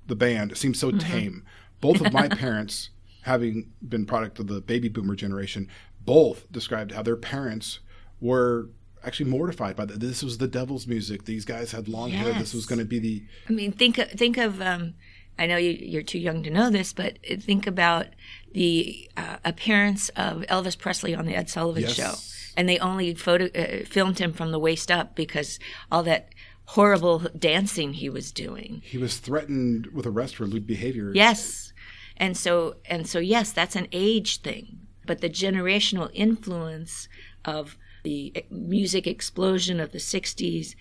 the 0.06 0.14
band, 0.14 0.56
seems 0.56 0.78
so 0.78 0.90
mm-hmm. 0.90 0.98
tame. 0.98 1.44
Both 1.80 2.00
of 2.00 2.12
my 2.12 2.28
parents, 2.28 2.90
having 3.22 3.72
been 3.86 4.06
product 4.06 4.38
of 4.38 4.46
the 4.46 4.60
baby 4.60 4.88
boomer 4.88 5.16
generation, 5.16 5.68
both 6.04 6.50
described 6.52 6.92
how 6.92 7.02
their 7.02 7.16
parents 7.16 7.80
were 8.20 8.68
actually 9.04 9.30
mortified 9.30 9.76
by 9.76 9.84
that. 9.86 10.00
This 10.00 10.22
was 10.22 10.38
the 10.38 10.48
devil's 10.48 10.86
music. 10.86 11.24
These 11.24 11.44
guys 11.44 11.72
had 11.72 11.88
long 11.88 12.10
hair. 12.10 12.32
This 12.34 12.54
was 12.54 12.66
going 12.66 12.78
to 12.78 12.84
be 12.84 12.98
the 12.98 13.22
I 13.48 13.52
mean, 13.52 13.72
think 13.72 13.96
think 13.96 14.36
of. 14.36 14.60
Um, 14.60 14.94
I 15.38 15.46
know 15.46 15.56
you, 15.56 15.70
you're 15.70 16.02
too 16.02 16.20
young 16.20 16.44
to 16.44 16.50
know 16.50 16.70
this, 16.70 16.92
but 16.92 17.18
think 17.40 17.66
about 17.66 18.06
the 18.52 19.10
uh, 19.16 19.38
appearance 19.44 20.08
of 20.10 20.42
Elvis 20.42 20.78
Presley 20.78 21.12
on 21.12 21.26
the 21.26 21.34
Ed 21.34 21.50
Sullivan 21.50 21.82
Yes. 21.82 21.94
Show, 21.94 22.14
and 22.56 22.68
they 22.68 22.78
only 22.78 23.14
photo 23.14 23.46
uh, 23.46 23.84
filmed 23.84 24.20
him 24.20 24.32
from 24.32 24.52
the 24.52 24.60
waist 24.60 24.92
up 24.92 25.16
because 25.16 25.58
all 25.90 26.04
that 26.04 26.28
horrible 26.66 27.18
dancing 27.36 27.94
he 27.94 28.08
was 28.08 28.30
doing. 28.32 28.80
he 28.84 28.96
was 28.96 29.18
threatened 29.18 29.88
with 29.88 30.06
arrest 30.06 30.36
for 30.36 30.46
lewd 30.46 30.66
behavior. 30.66 31.10
Yes. 31.14 31.72
And 32.16 32.36
so 32.36 32.76
and 32.86 33.08
so 33.08 33.18
yes, 33.18 33.50
that's 33.50 33.74
an 33.74 33.88
age 33.90 34.40
thing. 34.40 34.78
But 35.04 35.20
the 35.20 35.28
generational 35.28 36.10
influence 36.14 37.08
of 37.44 37.76
the 38.04 38.46
music 38.50 39.06
explosion 39.06 39.80
of 39.80 39.90
the 39.90 39.98
60s 39.98 40.74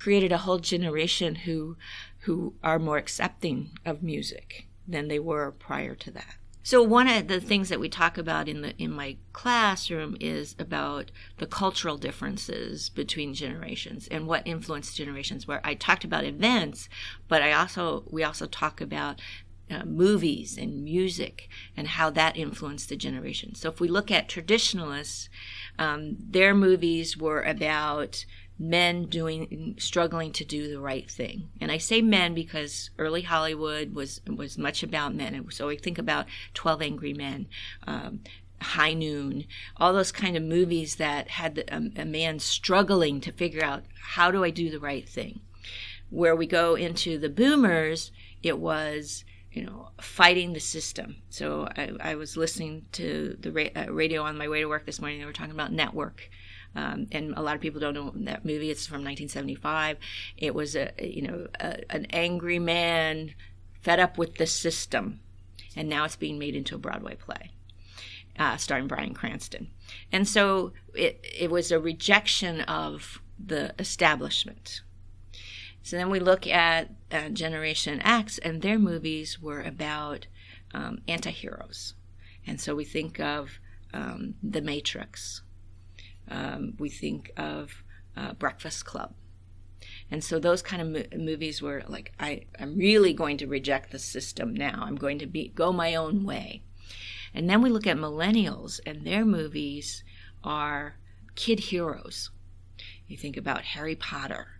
created 0.00 0.32
a 0.32 0.38
whole 0.38 0.58
generation 0.58 1.36
who 1.36 1.76
who 2.24 2.54
are 2.62 2.78
more 2.78 2.98
accepting 2.98 3.70
of 3.86 4.02
music 4.02 4.66
than 4.86 5.08
they 5.08 5.18
were 5.18 5.52
prior 5.52 5.94
to 5.94 6.10
that. 6.10 6.34
So 6.62 6.82
one 6.82 7.08
of 7.08 7.28
the 7.28 7.40
things 7.40 7.70
that 7.70 7.80
we 7.80 7.88
talk 7.88 8.18
about 8.18 8.48
in 8.48 8.60
the 8.60 8.76
in 8.76 8.92
my 8.92 9.16
classroom 9.32 10.16
is 10.20 10.54
about 10.58 11.10
the 11.38 11.46
cultural 11.46 11.96
differences 11.96 12.90
between 12.90 13.32
generations 13.32 14.06
and 14.08 14.26
what 14.26 14.46
influenced 14.46 14.96
generations. 14.96 15.48
Where 15.48 15.60
I 15.64 15.74
talked 15.74 16.04
about 16.04 16.24
events, 16.24 16.88
but 17.28 17.40
I 17.40 17.52
also 17.52 18.04
we 18.10 18.22
also 18.22 18.46
talk 18.46 18.80
about 18.80 19.22
uh, 19.70 19.84
movies 19.84 20.58
and 20.58 20.82
music 20.82 21.48
and 21.76 21.88
how 21.88 22.10
that 22.10 22.36
influenced 22.36 22.88
the 22.88 22.96
generation. 22.96 23.54
So 23.54 23.68
if 23.68 23.80
we 23.80 23.88
look 23.88 24.10
at 24.10 24.28
traditionalists, 24.28 25.28
um, 25.78 26.16
their 26.18 26.54
movies 26.54 27.16
were 27.16 27.42
about 27.42 28.24
men 28.60 29.06
doing 29.06 29.74
struggling 29.78 30.32
to 30.32 30.44
do 30.44 30.70
the 30.70 30.78
right 30.78 31.10
thing. 31.10 31.48
And 31.62 31.72
i 31.72 31.78
say 31.78 32.02
men 32.02 32.34
because 32.34 32.90
early 32.98 33.22
hollywood 33.22 33.94
was 33.94 34.20
was 34.26 34.58
much 34.58 34.82
about 34.82 35.14
men. 35.14 35.46
So 35.50 35.68
we 35.68 35.76
think 35.76 35.96
about 35.96 36.26
12 36.52 36.82
angry 36.82 37.14
men 37.14 37.46
um, 37.86 38.20
high 38.60 38.92
noon 38.92 39.46
all 39.78 39.94
those 39.94 40.12
kind 40.12 40.36
of 40.36 40.42
movies 40.42 40.96
that 40.96 41.28
had 41.28 41.64
um, 41.72 41.92
a 41.96 42.04
man 42.04 42.38
struggling 42.38 43.18
to 43.22 43.32
figure 43.32 43.64
out 43.64 43.84
how 44.12 44.30
do 44.30 44.44
i 44.44 44.50
do 44.50 44.68
the 44.68 44.78
right 44.78 45.08
thing? 45.08 45.40
Where 46.10 46.36
we 46.36 46.46
go 46.46 46.74
into 46.74 47.18
the 47.18 47.30
boomers 47.30 48.12
it 48.42 48.58
was 48.58 49.24
you 49.52 49.64
know 49.64 49.88
fighting 50.00 50.52
the 50.52 50.60
system 50.60 51.16
so 51.28 51.68
i, 51.76 51.90
I 52.00 52.14
was 52.14 52.36
listening 52.36 52.86
to 52.92 53.36
the 53.40 53.52
ra- 53.52 53.82
uh, 53.82 53.92
radio 53.92 54.22
on 54.22 54.38
my 54.38 54.48
way 54.48 54.60
to 54.60 54.66
work 54.66 54.86
this 54.86 55.00
morning 55.00 55.18
they 55.18 55.26
were 55.26 55.32
talking 55.32 55.52
about 55.52 55.72
network 55.72 56.30
um, 56.74 57.06
and 57.10 57.34
a 57.36 57.42
lot 57.42 57.56
of 57.56 57.60
people 57.60 57.80
don't 57.80 57.94
know 57.94 58.12
that 58.14 58.44
movie. 58.44 58.70
It's 58.70 58.86
from 58.86 58.98
1975. 58.98 59.96
It 60.36 60.54
was 60.54 60.76
a 60.76 60.92
you 61.00 61.22
know 61.22 61.46
a, 61.58 61.92
an 61.92 62.06
angry 62.10 62.58
man 62.58 63.34
fed 63.82 63.98
up 63.98 64.18
with 64.18 64.36
the 64.36 64.46
system, 64.46 65.20
and 65.74 65.88
now 65.88 66.04
it's 66.04 66.16
being 66.16 66.38
made 66.38 66.54
into 66.54 66.76
a 66.76 66.78
Broadway 66.78 67.16
play, 67.16 67.50
uh, 68.38 68.56
starring 68.56 68.86
Bryan 68.86 69.14
Cranston. 69.14 69.70
And 70.12 70.28
so 70.28 70.72
it 70.94 71.24
it 71.36 71.50
was 71.50 71.72
a 71.72 71.80
rejection 71.80 72.60
of 72.62 73.20
the 73.44 73.74
establishment. 73.78 74.82
So 75.82 75.96
then 75.96 76.10
we 76.10 76.20
look 76.20 76.46
at 76.46 76.90
uh, 77.10 77.30
Generation 77.30 78.00
X, 78.02 78.38
and 78.38 78.62
their 78.62 78.78
movies 78.78 79.40
were 79.40 79.62
about 79.62 80.26
um, 80.72 81.00
anti-heroes. 81.08 81.94
And 82.46 82.60
so 82.60 82.74
we 82.74 82.84
think 82.84 83.18
of 83.18 83.58
um, 83.92 84.34
The 84.42 84.60
Matrix. 84.60 85.42
Um, 86.28 86.74
we 86.78 86.88
think 86.88 87.32
of 87.36 87.82
uh, 88.16 88.34
Breakfast 88.34 88.84
Club. 88.84 89.14
And 90.10 90.22
so 90.22 90.38
those 90.38 90.62
kind 90.62 90.82
of 90.82 90.88
mo- 90.88 91.18
movies 91.24 91.62
were 91.62 91.82
like, 91.88 92.12
I, 92.20 92.42
I'm 92.58 92.76
really 92.76 93.12
going 93.12 93.38
to 93.38 93.46
reject 93.46 93.90
the 93.90 93.98
system 93.98 94.54
now. 94.54 94.82
I'm 94.82 94.96
going 94.96 95.18
to 95.20 95.26
be 95.26 95.48
go 95.48 95.72
my 95.72 95.94
own 95.94 96.24
way. 96.24 96.62
And 97.32 97.48
then 97.48 97.62
we 97.62 97.70
look 97.70 97.86
at 97.86 97.96
millennials, 97.96 98.80
and 98.84 99.06
their 99.06 99.24
movies 99.24 100.04
are 100.44 100.96
kid 101.36 101.60
heroes. 101.60 102.30
You 103.06 103.16
think 103.16 103.36
about 103.36 103.62
Harry 103.62 103.96
Potter 103.96 104.59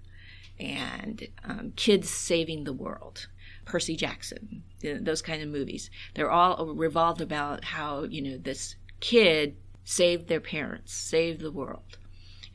and 0.61 1.27
um, 1.45 1.73
kids 1.77 2.09
saving 2.11 2.65
the 2.65 2.73
world, 2.73 3.29
Percy 3.65 3.97
Jackson, 3.97 4.63
those 4.83 5.23
kind 5.23 5.43
of 5.43 5.49
movies. 5.49 5.91
They're 6.15 6.31
all 6.31 6.75
revolved 6.75 7.21
about 7.21 7.65
how 7.65 8.05
you 8.05 8.23
know 8.23 8.37
this 8.37 8.77
kid 9.01 9.57
saved 9.85 10.29
their 10.29 10.41
parents, 10.41 10.93
saved 10.93 11.41
the 11.41 11.51
world, 11.51 11.99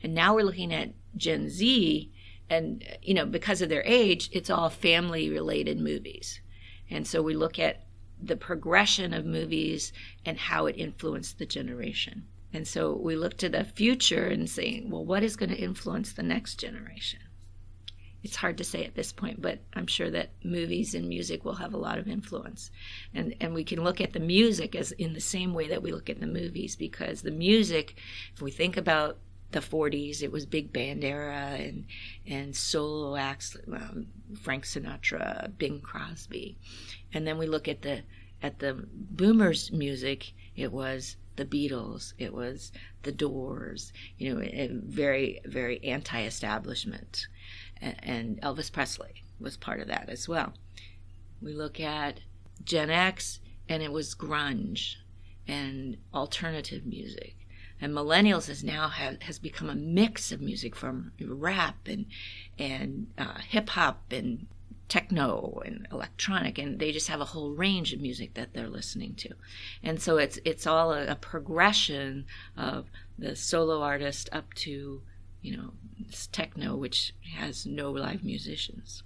and 0.02 0.14
now 0.14 0.34
we're 0.34 0.44
looking 0.44 0.72
at 0.72 0.94
Gen 1.16 1.50
Z, 1.50 2.10
and 2.48 2.84
you 3.02 3.14
know 3.14 3.26
because 3.26 3.60
of 3.60 3.68
their 3.68 3.84
age, 3.84 4.30
it's 4.32 4.50
all 4.50 4.70
family-related 4.70 5.78
movies, 5.78 6.40
and 6.88 7.06
so 7.06 7.22
we 7.22 7.34
look 7.34 7.58
at 7.58 7.82
the 8.22 8.36
progression 8.36 9.12
of 9.12 9.26
movies 9.26 9.92
and 10.24 10.38
how 10.38 10.66
it 10.66 10.76
influenced 10.78 11.38
the 11.38 11.46
generation. 11.46 12.26
And 12.52 12.66
so 12.66 12.94
we 12.94 13.16
look 13.16 13.36
to 13.38 13.50
the 13.50 13.64
future 13.64 14.28
and 14.28 14.48
saying, 14.48 14.88
well, 14.88 15.04
what 15.04 15.22
is 15.22 15.36
going 15.36 15.50
to 15.50 15.56
influence 15.56 16.12
the 16.12 16.22
next 16.22 16.54
generation? 16.54 17.20
It's 18.26 18.34
hard 18.34 18.58
to 18.58 18.64
say 18.64 18.84
at 18.84 18.96
this 18.96 19.12
point, 19.12 19.40
but 19.40 19.60
I'm 19.74 19.86
sure 19.86 20.10
that 20.10 20.30
movies 20.42 20.94
and 20.96 21.08
music 21.08 21.44
will 21.44 21.54
have 21.54 21.72
a 21.72 21.78
lot 21.78 21.96
of 21.96 22.08
influence. 22.08 22.72
And 23.14 23.36
and 23.40 23.54
we 23.54 23.62
can 23.62 23.84
look 23.84 24.00
at 24.00 24.14
the 24.14 24.18
music 24.18 24.74
as 24.74 24.90
in 24.90 25.12
the 25.12 25.20
same 25.20 25.54
way 25.54 25.68
that 25.68 25.80
we 25.80 25.92
look 25.92 26.10
at 26.10 26.18
the 26.18 26.26
movies 26.26 26.74
because 26.74 27.22
the 27.22 27.30
music, 27.30 27.94
if 28.34 28.42
we 28.42 28.50
think 28.50 28.76
about 28.76 29.18
the 29.52 29.60
40s, 29.60 30.22
it 30.22 30.32
was 30.32 30.44
big 30.44 30.72
band 30.72 31.04
era 31.04 31.56
and 31.56 31.86
and 32.26 32.56
solo 32.56 33.14
acts, 33.14 33.56
um, 33.72 34.08
Frank 34.40 34.64
Sinatra, 34.64 35.56
Bing 35.56 35.80
Crosby, 35.80 36.56
and 37.12 37.24
then 37.24 37.38
we 37.38 37.46
look 37.46 37.68
at 37.68 37.82
the 37.82 38.02
at 38.42 38.58
the 38.58 38.74
boomers 38.92 39.70
music. 39.70 40.32
It 40.56 40.72
was 40.72 41.16
the 41.36 41.44
Beatles, 41.44 42.14
it 42.18 42.32
was 42.32 42.72
the 43.02 43.12
Doors, 43.12 43.92
you 44.18 44.34
know, 44.34 44.40
very 44.84 45.40
very 45.44 45.82
anti-establishment, 45.84 47.28
A- 47.28 47.65
and 47.80 48.40
Elvis 48.40 48.72
Presley 48.72 49.22
was 49.38 49.56
part 49.56 49.80
of 49.80 49.88
that 49.88 50.08
as 50.08 50.28
well. 50.28 50.54
We 51.42 51.52
look 51.52 51.78
at 51.80 52.20
Gen 52.64 52.90
X, 52.90 53.40
and 53.68 53.82
it 53.82 53.92
was 53.92 54.14
grunge 54.14 54.96
and 55.46 55.96
alternative 56.14 56.84
music 56.86 57.36
and 57.80 57.92
millennials 57.92 58.46
has 58.48 58.64
now 58.64 58.88
have, 58.88 59.22
has 59.22 59.38
become 59.38 59.68
a 59.68 59.74
mix 59.74 60.32
of 60.32 60.40
music 60.40 60.74
from 60.74 61.12
rap 61.20 61.76
and 61.86 62.06
and 62.58 63.08
uh, 63.18 63.38
hip 63.48 63.68
hop 63.70 64.02
and 64.10 64.46
techno 64.88 65.60
and 65.64 65.86
electronic 65.90 66.58
and 66.58 66.78
they 66.78 66.92
just 66.92 67.08
have 67.08 67.20
a 67.20 67.26
whole 67.26 67.50
range 67.50 67.92
of 67.92 68.00
music 68.00 68.34
that 68.34 68.52
they're 68.52 68.68
listening 68.68 69.14
to 69.14 69.28
and 69.82 70.00
so 70.00 70.16
it's 70.16 70.38
it's 70.44 70.66
all 70.66 70.92
a, 70.92 71.06
a 71.06 71.16
progression 71.16 72.24
of 72.56 72.86
the 73.18 73.34
solo 73.34 73.82
artist 73.82 74.28
up 74.32 74.54
to 74.54 75.02
you 75.46 75.56
know 75.56 75.70
techno 76.32 76.76
which 76.76 77.14
has 77.34 77.66
no 77.66 77.90
live 77.90 78.24
musicians. 78.24 79.02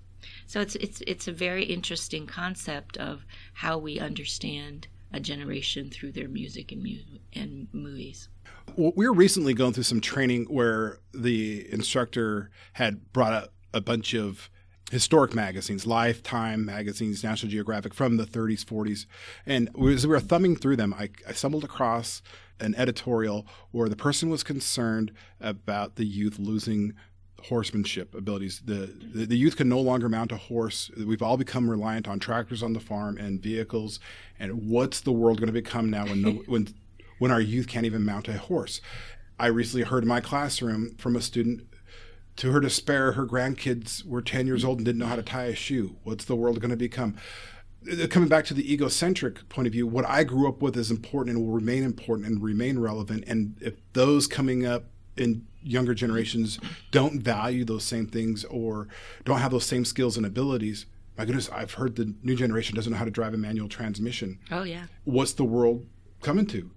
So 0.47 0.61
it's 0.61 0.75
it's 0.77 1.03
it's 1.07 1.29
a 1.29 1.33
very 1.33 1.65
interesting 1.65 2.27
concept 2.27 2.97
of 2.97 3.25
how 3.55 3.79
we 3.79 3.99
understand 3.99 4.89
a 5.13 5.21
generation 5.21 5.91
through 5.91 6.13
their 6.13 6.29
music 6.29 6.73
and 6.73 6.83
mu- 6.83 7.19
and 7.33 7.69
movies. 7.73 8.29
Well, 8.77 8.93
we 8.97 9.09
were 9.09 9.15
recently 9.15 9.55
going 9.55 9.73
through 9.73 9.85
some 9.85 10.01
training 10.01 10.45
where 10.45 10.99
the 11.13 11.67
instructor 11.73 12.51
had 12.75 13.13
brought 13.13 13.33
up 13.33 13.53
a 13.73 13.81
bunch 13.81 14.15
of 14.15 14.51
historic 14.91 15.35
magazines, 15.35 15.87
Lifetime 15.87 16.65
magazines, 16.65 17.23
National 17.23 17.51
Geographic 17.51 17.95
from 17.95 18.17
the 18.17 18.25
30s, 18.25 18.65
40s. 18.65 19.07
And 19.47 19.69
as 19.89 20.07
we 20.07 20.13
were 20.13 20.21
thumbing 20.21 20.57
through 20.57 20.77
them, 20.77 20.93
I, 20.93 21.11
I 21.27 21.33
stumbled 21.33 21.65
across 21.65 22.23
an 22.59 22.75
editorial 22.75 23.47
where 23.71 23.89
the 23.89 23.97
person 23.97 24.29
was 24.29 24.43
concerned 24.43 25.13
about 25.41 25.97
the 25.97 26.05
youth 26.05 26.39
losing 26.39 26.95
horsemanship 27.45 28.15
abilities. 28.15 28.61
The, 28.65 28.93
the 29.15 29.25
the 29.27 29.37
youth 29.37 29.57
can 29.57 29.69
no 29.69 29.81
longer 29.81 30.09
mount 30.09 30.33
a 30.33 30.37
horse. 30.37 30.91
We've 30.97 31.23
all 31.23 31.37
become 31.37 31.71
reliant 31.71 32.07
on 32.07 32.19
tractors 32.19 32.63
on 32.63 32.75
the 32.75 32.81
farm 32.81 33.17
and 33.17 33.41
vehicles. 33.41 33.99
And 34.39 34.69
what's 34.69 35.01
the 35.01 35.13
world 35.13 35.39
going 35.39 35.47
to 35.47 35.53
become 35.53 35.89
now 35.89 36.07
when 36.07 36.21
no, 36.21 36.33
when 36.47 36.69
when 37.19 37.31
our 37.31 37.41
youth 37.41 37.67
can't 37.69 37.87
even 37.87 38.05
mount 38.05 38.29
a 38.29 38.37
horse? 38.37 38.81
I 39.39 39.47
recently 39.47 39.85
heard 39.85 40.03
in 40.03 40.09
my 40.09 40.21
classroom 40.21 40.97
from 40.99 41.17
a 41.17 41.23
student. 41.23 41.67
To 42.37 42.53
her 42.53 42.61
despair, 42.61 43.13
her 43.13 43.27
grandkids 43.27 44.05
were 44.07 44.23
10 44.23 44.47
years 44.47 44.65
old 44.65 44.79
and 44.79 44.87
didn't 44.87 44.99
know 44.99 45.07
how 45.07 45.17
to 45.17 45.23
tie 45.23 45.45
a 45.45 45.55
shoe. 45.55 45.97
What's 46.05 46.25
the 46.25 46.37
world 46.37 46.61
going 46.61 46.71
to 46.71 46.77
become? 46.77 47.17
Uh, 47.91 48.07
Coming 48.09 48.29
back 48.29 48.45
to 48.47 48.55
the 48.55 48.73
egocentric 48.73 49.49
point 49.49 49.67
of 49.67 49.73
view, 49.73 49.87
what 49.87 50.09
I 50.09 50.25
grew 50.25 50.49
up 50.49 50.63
with 50.63 50.77
is 50.77 50.91
important 50.91 51.37
and 51.37 51.45
will 51.47 51.53
remain 51.55 51.83
important 51.83 52.27
and 52.29 52.43
remain 52.43 52.79
relevant. 52.79 53.25
And 53.27 53.57
if 53.61 53.75
those 53.93 54.27
coming 54.27 54.65
up 54.65 54.85
in 55.17 55.47
younger 55.63 55.93
generations 55.93 56.59
don't 56.91 57.21
value 57.23 57.65
those 57.65 57.85
same 57.85 58.07
things 58.07 58.45
or 58.47 58.89
don't 59.25 59.39
have 59.41 59.51
those 59.51 59.67
same 59.67 59.85
skills 59.85 60.17
and 60.17 60.25
abilities, 60.25 60.87
my 61.19 61.27
goodness, 61.27 61.51
I've 61.51 61.75
heard 61.75 61.97
the 61.97 62.15
new 62.23 62.37
generation 62.37 62.75
doesn't 62.75 62.91
know 62.93 62.99
how 62.99 63.05
to 63.05 63.11
drive 63.11 63.35
a 63.35 63.37
manual 63.39 63.69
transmission. 63.69 64.39
oh 64.51 64.63
yeah 64.63 64.85
What's 65.05 65.35
the 65.35 65.45
world 65.45 65.85
coming 66.23 66.47
to. 66.47 66.71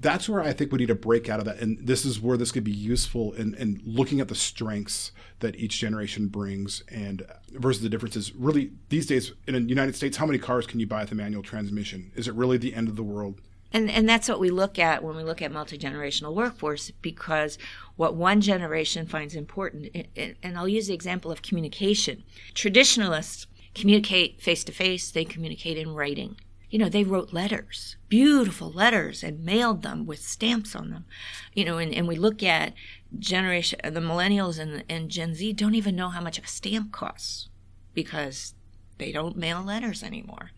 That's 0.00 0.28
where 0.28 0.40
I 0.40 0.52
think 0.52 0.70
we 0.70 0.78
need 0.78 0.86
to 0.86 0.94
break 0.94 1.28
out 1.28 1.40
of 1.40 1.44
that. 1.46 1.58
And 1.58 1.78
this 1.84 2.04
is 2.04 2.20
where 2.20 2.36
this 2.36 2.52
could 2.52 2.62
be 2.62 2.70
useful 2.70 3.32
in, 3.32 3.54
in 3.54 3.80
looking 3.84 4.20
at 4.20 4.28
the 4.28 4.34
strengths 4.34 5.10
that 5.40 5.56
each 5.56 5.78
generation 5.78 6.28
brings 6.28 6.82
and 6.88 7.26
versus 7.50 7.82
the 7.82 7.88
differences. 7.88 8.32
Really, 8.34 8.72
these 8.90 9.06
days 9.06 9.32
in 9.46 9.54
the 9.54 9.60
United 9.60 9.96
States, 9.96 10.16
how 10.16 10.26
many 10.26 10.38
cars 10.38 10.66
can 10.66 10.78
you 10.78 10.86
buy 10.86 11.02
with 11.02 11.12
a 11.12 11.16
manual 11.16 11.42
transmission? 11.42 12.12
Is 12.14 12.28
it 12.28 12.34
really 12.34 12.58
the 12.58 12.74
end 12.74 12.88
of 12.88 12.96
the 12.96 13.02
world? 13.02 13.40
And 13.72 13.90
and 13.90 14.08
that's 14.08 14.28
what 14.28 14.40
we 14.40 14.50
look 14.50 14.78
at 14.78 15.02
when 15.02 15.14
we 15.14 15.22
look 15.22 15.42
at 15.42 15.52
multi 15.52 15.76
generational 15.76 16.34
workforce 16.34 16.90
because 17.02 17.58
what 17.96 18.14
one 18.14 18.40
generation 18.40 19.06
finds 19.06 19.34
important, 19.34 19.94
and 20.16 20.58
I'll 20.58 20.68
use 20.68 20.86
the 20.86 20.94
example 20.94 21.30
of 21.30 21.42
communication. 21.42 22.24
Traditionalists 22.54 23.46
communicate 23.74 24.40
face 24.40 24.64
to 24.64 24.72
face; 24.72 25.10
they 25.10 25.24
communicate 25.24 25.76
in 25.76 25.94
writing. 25.94 26.36
You 26.70 26.78
know, 26.78 26.88
they 26.88 27.04
wrote 27.04 27.32
letters, 27.32 27.96
beautiful 28.08 28.70
letters, 28.70 29.22
and 29.22 29.44
mailed 29.44 29.82
them 29.82 30.04
with 30.04 30.20
stamps 30.20 30.76
on 30.76 30.90
them. 30.90 31.06
You 31.54 31.64
know, 31.64 31.78
and, 31.78 31.94
and 31.94 32.06
we 32.06 32.16
look 32.16 32.42
at 32.42 32.74
generation, 33.18 33.80
the 33.82 34.00
millennials 34.00 34.58
and, 34.58 34.84
and 34.88 35.10
Gen 35.10 35.34
Z 35.34 35.54
don't 35.54 35.74
even 35.74 35.96
know 35.96 36.10
how 36.10 36.20
much 36.20 36.38
a 36.38 36.46
stamp 36.46 36.92
costs 36.92 37.48
because 37.94 38.54
they 38.98 39.12
don't 39.12 39.36
mail 39.36 39.62
letters 39.62 40.02
anymore. 40.02 40.50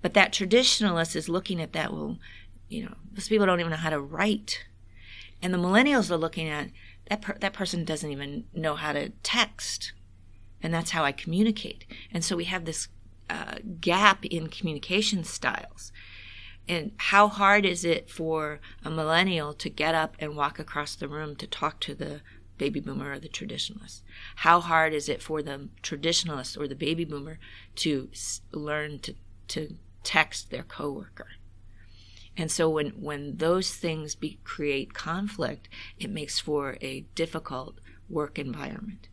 But 0.00 0.14
that 0.14 0.32
traditionalist 0.32 1.16
is 1.16 1.28
looking 1.28 1.60
at 1.60 1.72
that, 1.72 1.92
well, 1.92 2.18
you 2.68 2.84
know, 2.84 2.94
those 3.12 3.28
people 3.28 3.46
don't 3.46 3.60
even 3.60 3.70
know 3.70 3.76
how 3.76 3.90
to 3.90 4.00
write. 4.00 4.64
And 5.42 5.52
the 5.52 5.58
millennials 5.58 6.10
are 6.10 6.16
looking 6.16 6.48
at 6.48 6.70
that 7.08 7.20
per- 7.20 7.38
that 7.40 7.52
person 7.52 7.84
doesn't 7.84 8.10
even 8.10 8.44
know 8.54 8.76
how 8.76 8.92
to 8.92 9.10
text. 9.22 9.92
And 10.62 10.72
that's 10.72 10.92
how 10.92 11.04
I 11.04 11.12
communicate. 11.12 11.84
And 12.12 12.24
so 12.24 12.36
we 12.36 12.44
have 12.44 12.64
this 12.64 12.88
uh, 13.32 13.58
gap 13.80 14.24
in 14.24 14.48
communication 14.48 15.24
styles. 15.24 15.92
And 16.68 16.92
how 16.96 17.28
hard 17.28 17.64
is 17.64 17.84
it 17.84 18.08
for 18.08 18.60
a 18.84 18.90
millennial 18.90 19.52
to 19.54 19.68
get 19.68 19.94
up 19.94 20.14
and 20.18 20.36
walk 20.36 20.58
across 20.58 20.94
the 20.94 21.08
room 21.08 21.34
to 21.36 21.46
talk 21.46 21.80
to 21.80 21.94
the 21.94 22.20
baby 22.58 22.78
boomer 22.78 23.12
or 23.12 23.18
the 23.18 23.28
traditionalist? 23.28 24.02
How 24.36 24.60
hard 24.60 24.94
is 24.94 25.08
it 25.08 25.22
for 25.22 25.42
the 25.42 25.68
traditionalist 25.82 26.56
or 26.60 26.68
the 26.68 26.76
baby 26.76 27.04
boomer 27.04 27.38
to 27.76 28.10
learn 28.52 29.00
to, 29.00 29.14
to 29.48 29.76
text 30.02 30.50
their 30.50 30.62
coworker. 30.62 31.28
And 32.36 32.50
so 32.50 32.68
when, 32.68 32.90
when 32.90 33.36
those 33.36 33.74
things 33.74 34.14
be, 34.14 34.38
create 34.42 34.94
conflict, 34.94 35.68
it 35.98 36.10
makes 36.10 36.38
for 36.38 36.76
a 36.80 37.00
difficult 37.14 37.78
work 38.08 38.38
environment. 38.38 39.08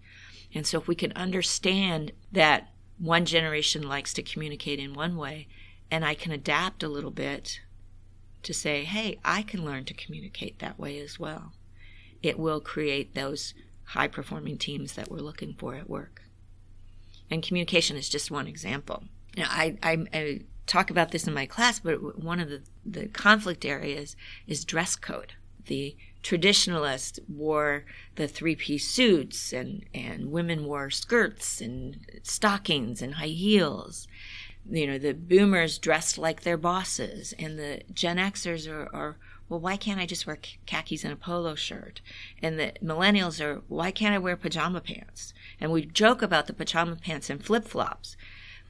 And 0.53 0.65
so 0.65 0.79
if 0.79 0.87
we 0.87 0.95
can 0.95 1.11
understand 1.13 2.13
that 2.31 2.69
one 2.99 3.25
generation 3.25 3.87
likes 3.87 4.13
to 4.13 4.21
communicate 4.21 4.79
in 4.79 4.93
one 4.93 5.15
way, 5.15 5.47
and 5.89 6.05
I 6.05 6.13
can 6.13 6.31
adapt 6.31 6.83
a 6.83 6.89
little 6.89 7.11
bit 7.11 7.61
to 8.43 8.53
say, 8.53 8.83
hey, 8.83 9.19
I 9.23 9.41
can 9.41 9.65
learn 9.65 9.85
to 9.85 9.93
communicate 9.93 10.59
that 10.59 10.79
way 10.79 10.99
as 10.99 11.19
well. 11.19 11.53
It 12.21 12.37
will 12.37 12.59
create 12.59 13.15
those 13.15 13.53
high 13.85 14.07
performing 14.07 14.57
teams 14.57 14.93
that 14.93 15.09
we're 15.09 15.19
looking 15.19 15.53
for 15.53 15.75
at 15.75 15.89
work. 15.89 16.21
And 17.31 17.43
communication 17.43 17.97
is 17.97 18.09
just 18.09 18.31
one 18.31 18.47
example. 18.47 19.03
Know, 19.37 19.45
I, 19.47 19.77
I, 19.81 20.05
I 20.13 20.41
talk 20.67 20.89
about 20.89 21.11
this 21.11 21.27
in 21.27 21.33
my 21.33 21.45
class, 21.45 21.79
but 21.79 22.21
one 22.21 22.39
of 22.39 22.49
the, 22.49 22.61
the 22.85 23.07
conflict 23.07 23.65
areas 23.65 24.15
is 24.47 24.65
dress 24.65 24.95
code. 24.95 25.33
The 25.65 25.95
traditionalists 26.23 27.19
wore 27.27 27.85
the 28.15 28.27
three 28.27 28.55
piece 28.55 28.87
suits, 28.87 29.53
and, 29.53 29.85
and 29.93 30.31
women 30.31 30.65
wore 30.65 30.89
skirts 30.89 31.61
and 31.61 31.97
stockings 32.23 33.01
and 33.01 33.15
high 33.15 33.27
heels. 33.27 34.07
You 34.69 34.87
know, 34.87 34.97
the 34.97 35.13
boomers 35.13 35.77
dressed 35.77 36.17
like 36.17 36.41
their 36.41 36.57
bosses, 36.57 37.33
and 37.39 37.57
the 37.57 37.81
Gen 37.93 38.17
Xers 38.17 38.69
are, 38.69 38.89
are 38.93 39.17
well, 39.49 39.59
why 39.59 39.77
can't 39.77 39.99
I 39.99 40.05
just 40.05 40.27
wear 40.27 40.37
khakis 40.67 41.03
and 41.03 41.11
a 41.11 41.15
polo 41.15 41.55
shirt? 41.55 42.01
And 42.41 42.59
the 42.59 42.73
millennials 42.83 43.43
are, 43.43 43.63
why 43.67 43.89
can't 43.89 44.13
I 44.13 44.19
wear 44.19 44.37
pajama 44.37 44.79
pants? 44.79 45.33
And 45.59 45.71
we 45.71 45.85
joke 45.85 46.21
about 46.21 46.45
the 46.45 46.53
pajama 46.53 46.97
pants 46.97 47.31
and 47.31 47.43
flip 47.43 47.65
flops. 47.65 48.15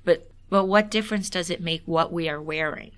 But 0.06 0.32
but 0.50 0.66
what 0.66 0.90
difference 0.90 1.30
does 1.30 1.50
it 1.50 1.62
make 1.62 1.84
what 1.86 2.12
we 2.12 2.28
are 2.28 2.42
wearing? 2.42 2.92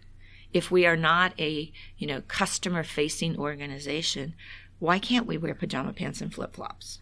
If 0.54 0.70
we 0.70 0.86
are 0.86 0.98
not 0.98 1.34
a, 1.40 1.72
you 1.98 2.08
know, 2.08 2.22
customer 2.28 2.84
facing 2.84 3.38
organization, 3.38 4.36
why 4.80 5.00
can't 5.00 5.28
we 5.28 5.38
wear 5.38 5.56
pajama 5.56 5.94
pants 5.94 6.22
and 6.22 6.34
flip 6.34 6.56
flops? 6.56 7.00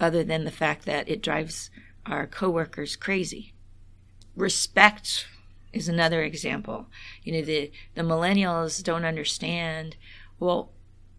Other 0.00 0.24
than 0.24 0.44
the 0.44 0.50
fact 0.50 0.84
that 0.84 1.08
it 1.08 1.22
drives 1.22 1.70
our 2.06 2.26
coworkers 2.26 2.96
crazy. 2.96 3.54
Respect 4.34 5.26
is 5.72 5.88
another 5.88 6.22
example. 6.22 6.86
You 7.22 7.32
know, 7.34 7.42
the, 7.42 7.70
the 7.94 8.02
millennials 8.02 8.82
don't 8.82 9.04
understand, 9.04 9.96
well, 10.38 10.72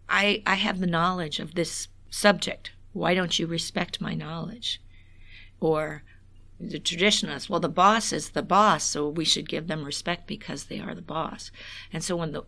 I, 0.10 0.44
I 0.46 0.56
have 0.56 0.80
the 0.80 0.88
knowledge 0.88 1.40
of 1.40 1.56
this 1.56 1.88
subject. 2.10 2.72
Why 2.92 3.16
don't 3.16 3.40
you 3.40 3.48
respect 3.48 4.02
my 4.02 4.14
knowledge? 4.14 4.82
Or 5.60 6.04
the 6.70 6.80
traditionalists, 6.80 7.50
well, 7.50 7.60
the 7.60 7.70
boss 7.70 8.14
is 8.14 8.30
the 8.30 8.42
boss, 8.42 8.84
so 8.84 9.10
we 9.10 9.26
should 9.26 9.50
give 9.50 9.68
them 9.68 9.84
respect 9.84 10.28
because 10.28 10.66
they 10.66 10.80
are 10.80 10.96
the 10.96 11.02
boss. 11.02 11.52
And 11.92 12.04
so 12.04 12.16
when 12.16 12.32
the, 12.32 12.44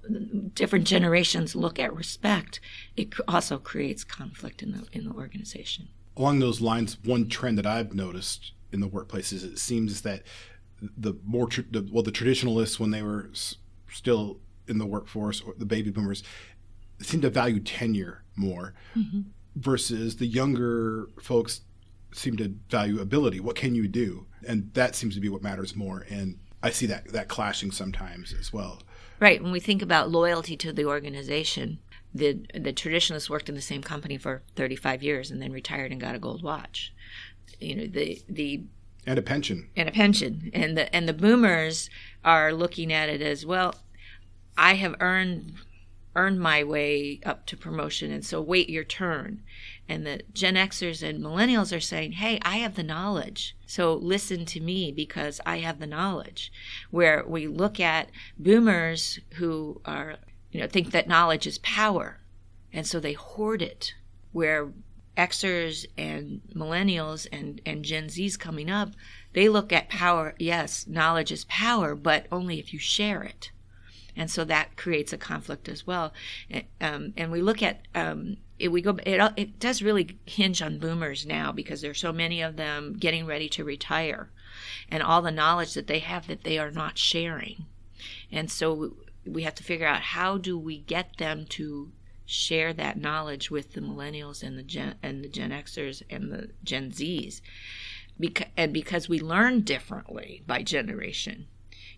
different 0.53 0.85
generations 0.85 1.55
look 1.55 1.79
at 1.79 1.95
respect, 1.95 2.59
it 2.95 3.13
also 3.27 3.57
creates 3.57 4.03
conflict 4.03 4.63
in 4.63 4.71
the 4.71 4.87
in 4.91 5.05
the 5.05 5.13
organization. 5.13 5.89
Along 6.17 6.39
those 6.39 6.61
lines, 6.61 6.97
one 7.03 7.27
trend 7.27 7.57
that 7.57 7.65
I've 7.65 7.93
noticed 7.93 8.53
in 8.71 8.79
the 8.79 8.87
workplace 8.87 9.31
is 9.31 9.43
it 9.43 9.59
seems 9.59 10.01
that 10.01 10.23
the 10.97 11.13
more 11.23 11.47
tra- 11.47 11.65
the, 11.69 11.87
well 11.91 12.03
the 12.03 12.11
traditionalists 12.11 12.79
when 12.79 12.91
they 12.91 13.01
were 13.01 13.29
s- 13.31 13.55
still 13.91 14.39
in 14.67 14.77
the 14.77 14.85
workforce 14.85 15.41
or 15.41 15.53
the 15.57 15.65
baby 15.65 15.89
boomers 15.89 16.23
seem 16.99 17.21
to 17.21 17.29
value 17.29 17.59
tenure 17.59 18.23
more 18.35 18.73
mm-hmm. 18.95 19.21
versus 19.55 20.17
the 20.17 20.25
younger 20.25 21.09
folks 21.21 21.61
seem 22.15 22.37
to 22.37 22.55
value 22.69 22.99
ability. 22.99 23.39
What 23.39 23.55
can 23.55 23.75
you 23.75 23.87
do? 23.87 24.25
And 24.47 24.73
that 24.73 24.95
seems 24.95 25.15
to 25.15 25.21
be 25.21 25.29
what 25.29 25.41
matters 25.41 25.75
more. 25.75 26.05
And 26.09 26.39
I 26.63 26.71
see 26.71 26.85
that 26.87 27.09
that 27.09 27.27
clashing 27.27 27.71
sometimes 27.71 28.33
as 28.33 28.51
well. 28.51 28.81
Right. 29.19 29.41
When 29.41 29.51
we 29.51 29.59
think 29.59 29.81
about 29.81 30.09
loyalty 30.09 30.57
to 30.57 30.73
the 30.73 30.85
organization, 30.85 31.79
the 32.13 32.39
the 32.53 32.73
traditionalists 32.73 33.29
worked 33.29 33.49
in 33.49 33.55
the 33.55 33.61
same 33.61 33.81
company 33.81 34.17
for 34.17 34.43
35 34.55 35.03
years 35.03 35.31
and 35.31 35.41
then 35.41 35.51
retired 35.51 35.91
and 35.91 36.01
got 36.01 36.15
a 36.15 36.19
gold 36.19 36.43
watch. 36.43 36.93
You 37.59 37.75
know, 37.75 37.87
the 37.87 38.21
the 38.27 38.63
and 39.05 39.19
a 39.19 39.21
pension. 39.21 39.69
And 39.75 39.87
a 39.87 39.91
pension. 39.91 40.49
And 40.53 40.77
the 40.77 40.93
and 40.95 41.07
the 41.07 41.13
boomers 41.13 41.89
are 42.23 42.53
looking 42.53 42.91
at 42.91 43.09
it 43.09 43.21
as 43.21 43.45
well, 43.45 43.75
I 44.57 44.75
have 44.75 44.95
earned 44.99 45.53
earned 46.15 46.39
my 46.39 46.63
way 46.63 47.19
up 47.25 47.45
to 47.45 47.57
promotion 47.57 48.09
and 48.09 48.25
so 48.25 48.41
wait 48.41 48.69
your 48.69 48.85
turn 48.85 49.43
and 49.87 50.05
the 50.05 50.21
Gen 50.33 50.55
Xers 50.55 51.07
and 51.07 51.23
millennials 51.23 51.75
are 51.75 51.81
saying, 51.81 52.13
hey, 52.13 52.39
I 52.41 52.57
have 52.57 52.75
the 52.75 52.83
knowledge. 52.83 53.55
So 53.67 53.93
listen 53.93 54.45
to 54.45 54.59
me 54.59 54.91
because 54.91 55.39
I 55.45 55.59
have 55.59 55.79
the 55.79 55.87
knowledge. 55.87 56.51
Where 56.89 57.23
we 57.27 57.47
look 57.47 57.79
at 57.79 58.09
boomers 58.37 59.19
who 59.35 59.81
are, 59.85 60.17
you 60.51 60.59
know, 60.59 60.67
think 60.67 60.91
that 60.91 61.07
knowledge 61.07 61.45
is 61.45 61.59
power. 61.59 62.19
And 62.73 62.87
so 62.87 62.99
they 62.99 63.13
hoard 63.13 63.61
it. 63.61 63.93
Where 64.31 64.71
Xers 65.15 65.85
and 65.97 66.41
millennials 66.53 67.27
and, 67.31 67.61
and 67.65 67.85
Gen 67.85 68.07
Zs 68.07 68.39
coming 68.39 68.69
up, 68.69 68.89
they 69.33 69.47
look 69.47 69.71
at 69.71 69.89
power, 69.89 70.33
yes, 70.39 70.87
knowledge 70.87 71.31
is 71.31 71.45
power, 71.45 71.95
but 71.95 72.25
only 72.31 72.59
if 72.59 72.73
you 72.73 72.79
share 72.79 73.21
it. 73.21 73.51
And 74.15 74.31
so 74.31 74.45
that 74.45 74.77
creates 74.77 75.11
a 75.11 75.17
conflict 75.17 75.67
as 75.67 75.85
well. 75.85 76.13
Um, 76.79 77.13
and 77.17 77.31
we 77.31 77.41
look 77.41 77.61
at 77.61 77.81
um, 77.93 78.37
it, 78.57 78.69
we 78.69 78.81
go 78.81 78.97
it, 79.05 79.33
it 79.35 79.59
does 79.59 79.81
really 79.81 80.17
hinge 80.25 80.61
on 80.61 80.79
boomers 80.79 81.25
now 81.25 81.51
because 81.51 81.81
there's 81.81 81.99
so 81.99 82.13
many 82.13 82.41
of 82.41 82.55
them 82.55 82.93
getting 82.93 83.25
ready 83.25 83.49
to 83.49 83.63
retire 83.63 84.29
and 84.89 85.03
all 85.03 85.21
the 85.21 85.31
knowledge 85.31 85.73
that 85.73 85.87
they 85.87 85.99
have 85.99 86.27
that 86.27 86.43
they 86.43 86.57
are 86.57 86.71
not 86.71 86.97
sharing. 86.97 87.65
And 88.31 88.49
so 88.49 88.95
we 89.25 89.43
have 89.43 89.55
to 89.55 89.63
figure 89.63 89.87
out 89.87 90.01
how 90.01 90.37
do 90.37 90.57
we 90.57 90.79
get 90.79 91.17
them 91.17 91.45
to 91.49 91.91
share 92.25 92.73
that 92.73 92.97
knowledge 92.97 93.51
with 93.51 93.73
the 93.73 93.81
millennials 93.81 94.41
and 94.41 94.57
the 94.57 94.63
gen 94.63 94.95
and 95.03 95.23
the 95.23 95.29
gen 95.29 95.51
xers 95.51 96.01
and 96.09 96.31
the 96.31 96.49
gen 96.63 96.91
z's. 96.91 97.41
Because 98.19 98.47
and 98.55 98.73
because 98.73 99.09
we 99.09 99.19
learn 99.19 99.61
differently 99.61 100.41
by 100.47 100.63
generation. 100.63 101.47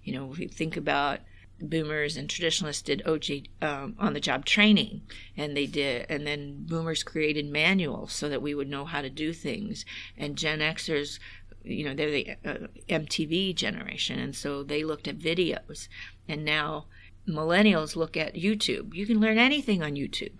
You 0.04 0.14
know 0.14 0.32
if 0.32 0.40
you 0.40 0.48
think 0.48 0.76
about 0.76 1.20
boomers 1.62 2.17
and 2.17 2.30
traditionalists 2.30 2.82
did 2.82 3.02
OJ 3.06 3.48
um, 3.62 3.96
on 4.00 4.13
the 4.13 4.20
job 4.20 4.46
training, 4.46 5.02
and 5.36 5.56
they 5.56 5.65
did, 5.65 6.06
and 6.10 6.26
then 6.26 6.65
boomers 6.65 7.04
created 7.04 7.46
manuals 7.50 8.13
so 8.13 8.30
that 8.30 8.41
we 8.41 8.54
would 8.54 8.70
know 8.70 8.86
how 8.86 9.02
to 9.02 9.10
do 9.10 9.34
things, 9.34 9.86
and 10.17 10.38
Gen 10.38 10.60
Xers. 10.60 11.20
You 11.63 11.84
know, 11.84 11.93
they're 11.93 12.12
the 12.12 12.30
uh, 12.46 12.67
MTV 12.88 13.54
generation, 13.56 14.20
and 14.20 14.36
so 14.36 14.63
they 14.63 14.84
looked 14.84 15.08
at 15.08 15.17
videos. 15.17 15.89
And 16.28 16.46
now 16.46 16.86
millennials 17.28 17.96
look 17.96 18.15
at 18.15 18.36
YouTube. 18.36 18.93
You 18.93 19.06
can 19.06 19.20
learn 19.20 19.38
anything 19.38 19.84
on 19.84 19.96
YouTube 19.96 20.39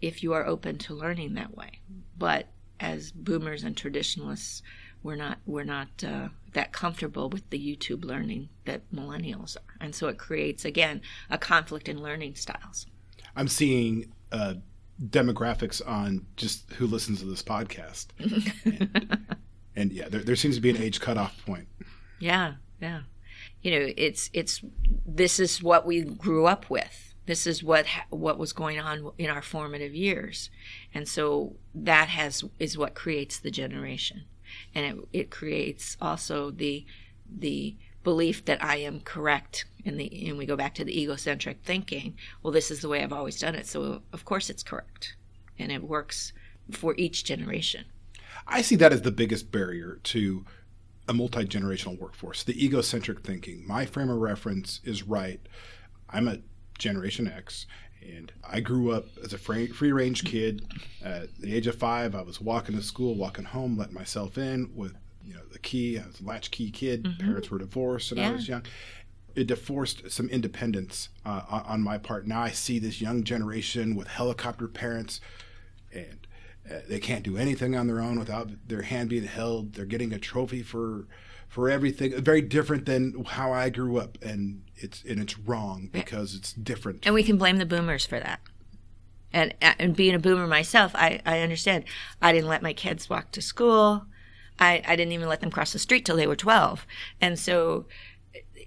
if 0.00 0.22
you 0.22 0.32
are 0.32 0.46
open 0.46 0.78
to 0.78 0.94
learning 0.94 1.34
that 1.34 1.56
way. 1.56 1.80
But 2.18 2.48
as 2.80 3.12
boomers 3.12 3.62
and 3.62 3.76
traditionalists 3.76 4.62
we're 5.02 5.16
not 5.16 5.38
we're 5.46 5.64
not 5.64 5.88
uh, 6.04 6.28
that 6.52 6.72
comfortable 6.72 7.28
with 7.28 7.48
the 7.50 7.58
YouTube 7.58 8.04
learning 8.04 8.48
that 8.64 8.82
millennials 8.92 9.56
are, 9.56 9.76
and 9.80 9.94
so 9.94 10.08
it 10.08 10.18
creates 10.18 10.64
again 10.64 11.00
a 11.30 11.38
conflict 11.38 11.88
in 11.88 12.02
learning 12.02 12.34
styles. 12.34 12.86
I'm 13.36 13.48
seeing 13.48 14.12
uh, 14.32 14.54
demographics 15.02 15.80
on 15.86 16.26
just 16.36 16.70
who 16.72 16.86
listens 16.86 17.20
to 17.20 17.26
this 17.26 17.42
podcast, 17.42 18.08
and, 18.18 19.26
and 19.76 19.92
yeah, 19.92 20.08
there, 20.08 20.22
there 20.22 20.36
seems 20.36 20.56
to 20.56 20.60
be 20.60 20.70
an 20.70 20.76
age 20.76 21.00
cutoff 21.00 21.44
point. 21.44 21.68
Yeah, 22.18 22.54
yeah. 22.80 23.02
You 23.62 23.78
know, 23.78 23.92
it's 23.96 24.30
it's 24.32 24.62
this 25.06 25.40
is 25.40 25.62
what 25.62 25.86
we 25.86 26.02
grew 26.02 26.46
up 26.46 26.68
with 26.68 27.10
this 27.26 27.46
is 27.46 27.62
what 27.62 27.86
what 28.08 28.38
was 28.38 28.52
going 28.52 28.80
on 28.80 29.12
in 29.16 29.30
our 29.30 29.40
formative 29.40 29.94
years 29.94 30.50
and 30.92 31.06
so 31.06 31.54
that 31.74 32.08
has 32.08 32.42
is 32.58 32.76
what 32.76 32.94
creates 32.94 33.38
the 33.38 33.52
generation 33.52 34.24
and 34.74 34.86
it, 34.86 35.08
it 35.12 35.30
creates 35.30 35.96
also 36.00 36.50
the 36.50 36.84
the 37.38 37.76
belief 38.02 38.44
that 38.46 38.62
I 38.64 38.76
am 38.76 39.00
correct 39.00 39.66
and 39.84 39.98
the 39.98 40.28
and 40.28 40.38
we 40.38 40.46
go 40.46 40.56
back 40.56 40.74
to 40.76 40.84
the 40.84 41.00
egocentric 41.00 41.58
thinking 41.62 42.16
well 42.42 42.52
this 42.52 42.70
is 42.70 42.80
the 42.80 42.88
way 42.88 43.02
I've 43.02 43.12
always 43.12 43.38
done 43.38 43.54
it. 43.54 43.66
So 43.66 44.02
of 44.12 44.24
course 44.24 44.50
it's 44.50 44.62
correct. 44.62 45.16
And 45.58 45.70
it 45.70 45.82
works 45.82 46.32
for 46.70 46.94
each 46.96 47.24
generation. 47.24 47.84
I 48.46 48.62
see 48.62 48.76
that 48.76 48.92
as 48.92 49.02
the 49.02 49.10
biggest 49.10 49.52
barrier 49.52 49.98
to 50.04 50.44
a 51.08 51.12
multi-generational 51.12 51.98
workforce 51.98 52.42
the 52.42 52.64
egocentric 52.64 53.20
thinking. 53.20 53.66
My 53.66 53.84
frame 53.84 54.10
of 54.10 54.18
reference 54.18 54.80
is 54.84 55.02
right. 55.02 55.40
I'm 56.08 56.28
a 56.28 56.38
Generation 56.78 57.28
X. 57.28 57.66
And 58.02 58.32
I 58.48 58.60
grew 58.60 58.92
up 58.92 59.06
as 59.22 59.32
a 59.32 59.38
free 59.38 59.92
range 59.92 60.24
kid. 60.24 60.66
At 61.02 61.36
the 61.38 61.54
age 61.54 61.66
of 61.66 61.76
five, 61.76 62.14
I 62.14 62.22
was 62.22 62.40
walking 62.40 62.76
to 62.76 62.82
school, 62.82 63.14
walking 63.14 63.44
home, 63.44 63.76
letting 63.76 63.94
myself 63.94 64.38
in 64.38 64.70
with 64.74 64.94
you 65.24 65.34
know 65.34 65.42
the 65.52 65.58
key. 65.58 65.98
I 65.98 66.06
was 66.06 66.20
a 66.20 66.24
latchkey 66.24 66.70
kid. 66.70 67.04
Mm-hmm. 67.04 67.24
Parents 67.24 67.50
were 67.50 67.58
divorced, 67.58 68.12
and 68.12 68.20
yeah. 68.20 68.28
I 68.28 68.32
was 68.32 68.48
young. 68.48 68.62
It 69.36 69.54
forced 69.56 70.10
some 70.10 70.28
independence 70.28 71.08
uh, 71.24 71.42
on 71.48 71.82
my 71.82 71.98
part. 71.98 72.26
Now 72.26 72.42
I 72.42 72.50
see 72.50 72.78
this 72.78 73.00
young 73.00 73.22
generation 73.22 73.94
with 73.94 74.08
helicopter 74.08 74.66
parents, 74.66 75.20
and 75.92 76.26
uh, 76.68 76.80
they 76.88 76.98
can't 76.98 77.22
do 77.22 77.36
anything 77.36 77.76
on 77.76 77.86
their 77.86 78.00
own 78.00 78.18
without 78.18 78.50
their 78.66 78.82
hand 78.82 79.10
being 79.10 79.24
held. 79.24 79.74
They're 79.74 79.84
getting 79.84 80.12
a 80.12 80.18
trophy 80.18 80.62
for 80.62 81.06
for 81.50 81.68
everything. 81.68 82.16
Very 82.22 82.40
different 82.40 82.86
than 82.86 83.24
how 83.26 83.52
I 83.52 83.68
grew 83.68 83.98
up, 83.98 84.16
and 84.22 84.62
it's 84.76 85.02
and 85.02 85.20
it's 85.20 85.38
wrong 85.38 85.90
because 85.92 86.34
it's 86.34 86.52
different. 86.52 87.00
And 87.04 87.14
we 87.14 87.24
can 87.24 87.36
blame 87.36 87.58
the 87.58 87.66
boomers 87.66 88.06
for 88.06 88.18
that. 88.20 88.40
And 89.32 89.52
uh, 89.60 89.74
and 89.78 89.94
being 89.94 90.14
a 90.14 90.20
boomer 90.20 90.46
myself, 90.46 90.92
I 90.94 91.20
I 91.26 91.40
understand. 91.40 91.84
I 92.22 92.32
didn't 92.32 92.48
let 92.48 92.62
my 92.62 92.72
kids 92.72 93.10
walk 93.10 93.32
to 93.32 93.42
school. 93.42 94.06
I 94.60 94.80
I 94.86 94.94
didn't 94.94 95.12
even 95.12 95.28
let 95.28 95.40
them 95.40 95.50
cross 95.50 95.72
the 95.72 95.80
street 95.80 96.06
till 96.06 96.16
they 96.16 96.28
were 96.28 96.36
twelve, 96.36 96.86
and 97.20 97.36
so 97.38 97.86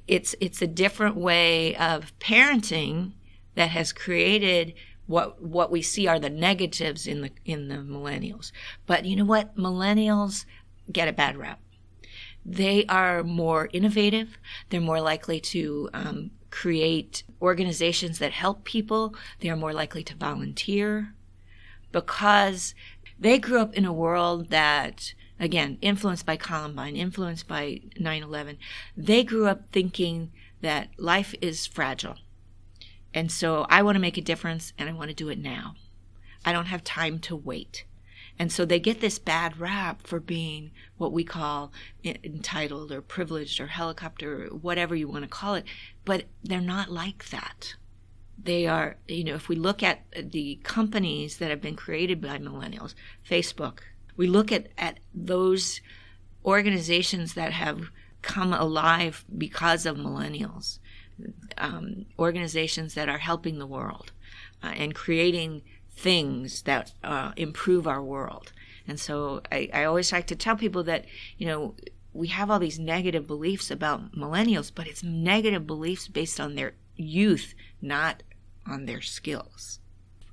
it's 0.05 0.35
it's 0.41 0.61
a 0.61 0.67
different 0.67 1.15
way 1.15 1.77
of 1.77 2.11
parenting 2.19 3.13
that 3.55 3.69
has 3.69 3.93
created 3.93 4.73
what 5.07 5.41
what 5.41 5.71
we 5.71 5.81
see 5.81 6.05
are 6.05 6.19
the 6.19 6.29
negatives 6.29 7.07
in 7.07 7.21
the 7.21 7.31
in 7.45 7.69
the 7.69 7.75
millennials. 7.75 8.51
But 8.85 9.05
you 9.05 9.15
know 9.15 9.25
what? 9.25 9.55
Millennials 9.55 10.43
get 10.91 11.07
a 11.07 11.13
bad 11.13 11.37
rap 11.37 11.61
they 12.45 12.85
are 12.87 13.23
more 13.23 13.69
innovative. 13.73 14.37
They're 14.69 14.81
more 14.81 15.01
likely 15.01 15.39
to 15.39 15.89
um, 15.93 16.31
create 16.51 17.23
organizations 17.41 18.19
that 18.19 18.31
help 18.31 18.63
people. 18.63 19.15
They 19.39 19.49
are 19.49 19.55
more 19.55 19.73
likely 19.73 20.03
to 20.03 20.15
volunteer 20.15 21.13
because 21.91 22.75
they 23.17 23.39
grew 23.39 23.59
up 23.59 23.73
in 23.75 23.85
a 23.85 23.93
world 23.93 24.49
that, 24.49 25.13
again, 25.39 25.77
influenced 25.81 26.25
by 26.25 26.35
Columbine, 26.35 26.95
influenced 26.95 27.47
by 27.47 27.81
9 27.97 28.23
11. 28.23 28.57
They 28.97 29.23
grew 29.23 29.47
up 29.47 29.69
thinking 29.69 30.31
that 30.61 30.89
life 30.97 31.33
is 31.41 31.67
fragile. 31.67 32.17
And 33.13 33.31
so 33.31 33.65
I 33.69 33.83
want 33.83 33.95
to 33.95 34.01
make 34.01 34.17
a 34.17 34.21
difference 34.21 34.73
and 34.77 34.89
I 34.89 34.93
want 34.93 35.09
to 35.09 35.15
do 35.15 35.29
it 35.29 35.37
now. 35.37 35.75
I 36.45 36.51
don't 36.51 36.65
have 36.65 36.83
time 36.83 37.19
to 37.19 37.35
wait. 37.35 37.85
And 38.39 38.51
so 38.51 38.65
they 38.65 38.79
get 38.79 38.99
this 38.99 39.19
bad 39.19 39.59
rap 39.59 40.07
for 40.07 40.19
being 40.19 40.71
what 40.97 41.11
we 41.11 41.23
call 41.23 41.71
entitled 42.03 42.91
or 42.91 43.01
privileged 43.01 43.59
or 43.59 43.67
helicopter, 43.67 44.45
or 44.45 44.47
whatever 44.47 44.95
you 44.95 45.07
want 45.07 45.23
to 45.23 45.29
call 45.29 45.55
it. 45.55 45.65
But 46.03 46.25
they're 46.43 46.61
not 46.61 46.91
like 46.91 47.29
that. 47.29 47.75
They 48.41 48.65
are, 48.65 48.97
you 49.07 49.23
know, 49.23 49.35
if 49.35 49.47
we 49.47 49.55
look 49.55 49.83
at 49.83 50.03
the 50.31 50.59
companies 50.63 51.37
that 51.37 51.51
have 51.51 51.61
been 51.61 51.75
created 51.75 52.19
by 52.19 52.39
millennials, 52.39 52.95
Facebook, 53.27 53.79
we 54.17 54.27
look 54.27 54.51
at, 54.51 54.67
at 54.77 54.99
those 55.13 55.81
organizations 56.43 57.35
that 57.35 57.53
have 57.53 57.89
come 58.21 58.53
alive 58.53 59.23
because 59.37 59.85
of 59.85 59.97
millennials, 59.97 60.79
um, 61.57 62.05
organizations 62.17 62.95
that 62.95 63.09
are 63.09 63.19
helping 63.19 63.59
the 63.59 63.67
world 63.67 64.11
uh, 64.63 64.67
and 64.75 64.95
creating 64.95 65.61
things 65.95 66.63
that 66.63 66.93
uh, 67.03 67.31
improve 67.37 67.87
our 67.87 68.01
world. 68.01 68.51
And 68.87 68.99
so 68.99 69.41
I, 69.51 69.69
I 69.73 69.83
always 69.85 70.11
like 70.11 70.27
to 70.27 70.35
tell 70.35 70.55
people 70.55 70.83
that, 70.83 71.05
you 71.37 71.47
know, 71.47 71.75
we 72.13 72.27
have 72.27 72.51
all 72.51 72.59
these 72.59 72.79
negative 72.79 73.25
beliefs 73.25 73.71
about 73.71 74.13
millennials, 74.13 74.71
but 74.73 74.87
it's 74.87 75.03
negative 75.03 75.65
beliefs 75.65 76.07
based 76.07 76.39
on 76.39 76.55
their 76.55 76.73
youth, 76.95 77.55
not 77.81 78.23
on 78.67 78.85
their 78.85 79.01
skills. 79.01 79.79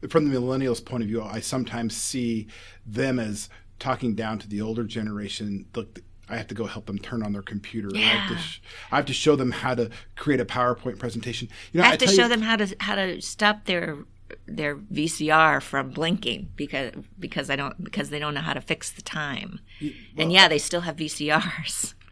From 0.09 0.31
the 0.31 0.39
millennials' 0.39 0.85
point 0.85 1.03
of 1.03 1.09
view, 1.09 1.23
I 1.23 1.41
sometimes 1.41 1.97
see 1.97 2.49
them 2.87 3.19
as 3.19 3.49
talking 3.79 4.15
down 4.15 4.39
to 4.41 4.49
the 4.49 4.61
older 4.61 4.85
generation. 4.85 5.67
Look, 5.75 6.01
I 6.29 6.37
have 6.37 6.47
to 6.49 6.55
go 6.55 6.67
help 6.67 6.87
them 6.87 6.99
turn 6.99 7.23
on 7.23 7.33
their 7.33 7.43
computer. 7.43 7.91
Yeah. 7.93 8.07
I, 8.07 8.09
have 8.09 8.31
to 8.31 8.43
sh- 8.43 8.63
I 8.93 8.97
have 8.97 9.07
to 9.07 9.13
show 9.13 9.37
them 9.37 9.51
how 9.51 9.75
to 9.75 9.91
create 10.17 10.41
a 10.41 10.45
PowerPoint 10.45 10.99
presentation. 10.99 11.49
You 11.73 11.81
know, 11.81 11.87
I 11.87 11.91
have 11.91 12.03
I 12.03 12.07
to 12.07 12.13
show 12.13 12.23
you, 12.23 12.29
them 12.29 12.43
how 12.43 12.57
to 12.57 12.77
how 12.81 12.95
to 12.95 13.21
stop 13.21 13.65
their 13.65 13.99
their 14.47 14.77
VCR 14.77 15.63
from 15.63 15.91
blinking 15.91 16.51
because 16.57 16.93
because 17.19 17.51
I 17.51 17.57
don't 17.57 17.83
because 17.83 18.11
they 18.11 18.19
don't 18.19 18.35
know 18.35 18.41
how 18.41 18.55
to 18.55 18.61
fix 18.61 18.91
the 18.91 19.03
time. 19.03 19.61
Well, 19.81 19.91
and 20.19 20.33
yeah, 20.33 20.49
they 20.49 20.59
still 20.59 20.83
have 20.83 20.97
VCRs. 20.97 21.95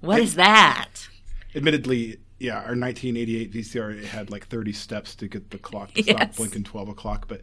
What 0.00 0.18
is 0.18 0.34
that? 0.34 1.08
Admittedly, 1.54 2.18
yeah, 2.40 2.56
our 2.56 2.74
1988 2.74 3.52
VCR 3.52 4.04
had 4.04 4.30
like 4.30 4.48
30 4.48 4.72
steps 4.72 5.14
to 5.14 5.28
get 5.28 5.50
the 5.50 5.58
clock 5.58 5.94
to 5.94 6.02
yes. 6.02 6.16
stop 6.16 6.34
blinking 6.34 6.64
12 6.64 6.88
o'clock, 6.88 7.28
but 7.28 7.42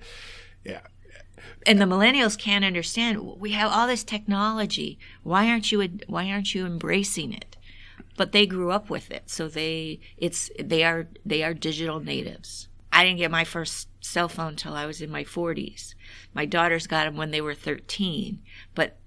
yeah. 0.65 0.82
And 1.65 1.80
the 1.80 1.86
millennials 1.86 2.38
can't 2.38 2.65
understand. 2.65 3.39
We 3.39 3.52
have 3.52 3.72
all 3.72 3.88
this 3.88 4.04
technology. 4.04 5.00
Why 5.24 5.48
aren't 5.50 5.72
you 5.72 5.88
why 6.08 6.30
aren't 6.30 6.54
you 6.54 6.65
embracing 6.65 7.34
it? 7.34 7.56
But 8.18 8.34
they 8.34 8.46
grew 8.46 8.72
up 8.72 8.89
with 8.89 9.12
it, 9.12 9.30
so 9.30 9.48
they 9.48 10.00
it's 10.18 10.52
they 10.60 10.84
are 10.84 11.08
they 11.26 11.44
are 11.44 11.54
digital 11.54 12.00
natives. 12.00 12.68
I 13.00 13.06
didn't 13.06 13.20
get 13.20 13.32
my 13.32 13.46
first 13.46 13.88
cell 14.02 14.28
phone 14.28 14.58
till 14.58 14.74
I 14.74 14.86
was 14.86 15.02
in 15.02 15.10
my 15.10 15.24
40s. 15.24 15.96
My 16.34 16.46
daughters 16.46 16.86
got 16.86 17.06
them 17.06 17.16
when 17.16 17.32
they 17.32 17.40
were 17.40 17.56
13. 17.56 18.42
But, 18.76 18.98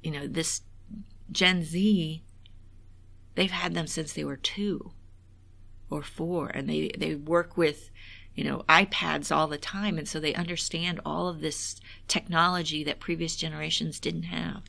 you 0.00 0.12
know, 0.12 0.28
this 0.28 0.60
Gen 1.32 1.64
Z, 1.64 2.22
they've 3.34 3.50
had 3.50 3.74
them 3.74 3.88
since 3.88 4.12
they 4.12 4.22
were 4.22 4.36
two 4.36 4.92
or 5.90 6.04
four. 6.04 6.50
And 6.50 6.70
they, 6.70 6.92
they 6.96 7.16
work 7.16 7.56
with, 7.56 7.90
you 8.36 8.44
know, 8.44 8.62
iPads 8.68 9.34
all 9.34 9.48
the 9.48 9.58
time. 9.58 9.98
And 9.98 10.06
so 10.06 10.20
they 10.20 10.34
understand 10.34 11.00
all 11.04 11.26
of 11.26 11.40
this 11.40 11.80
technology 12.06 12.84
that 12.84 13.00
previous 13.00 13.34
generations 13.34 13.98
didn't 13.98 14.22
have. 14.22 14.62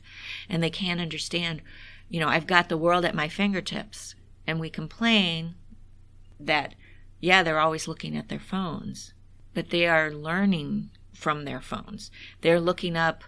And 0.48 0.64
they 0.64 0.70
can't 0.70 1.00
understand, 1.00 1.62
you 2.08 2.18
know, 2.18 2.28
I've 2.28 2.48
got 2.48 2.68
the 2.68 2.76
world 2.76 3.04
at 3.04 3.14
my 3.14 3.28
fingertips. 3.28 4.16
And 4.48 4.58
we 4.58 4.68
complain 4.68 5.54
that, 6.40 6.74
yeah, 7.20 7.42
they're 7.42 7.58
always 7.58 7.88
looking 7.88 8.16
at 8.16 8.28
their 8.28 8.38
phones 8.38 9.12
but 9.58 9.70
they 9.70 9.88
are 9.88 10.12
learning 10.12 10.88
from 11.12 11.44
their 11.44 11.60
phones. 11.60 12.12
They're 12.42 12.60
looking 12.60 12.96
up, 12.96 13.24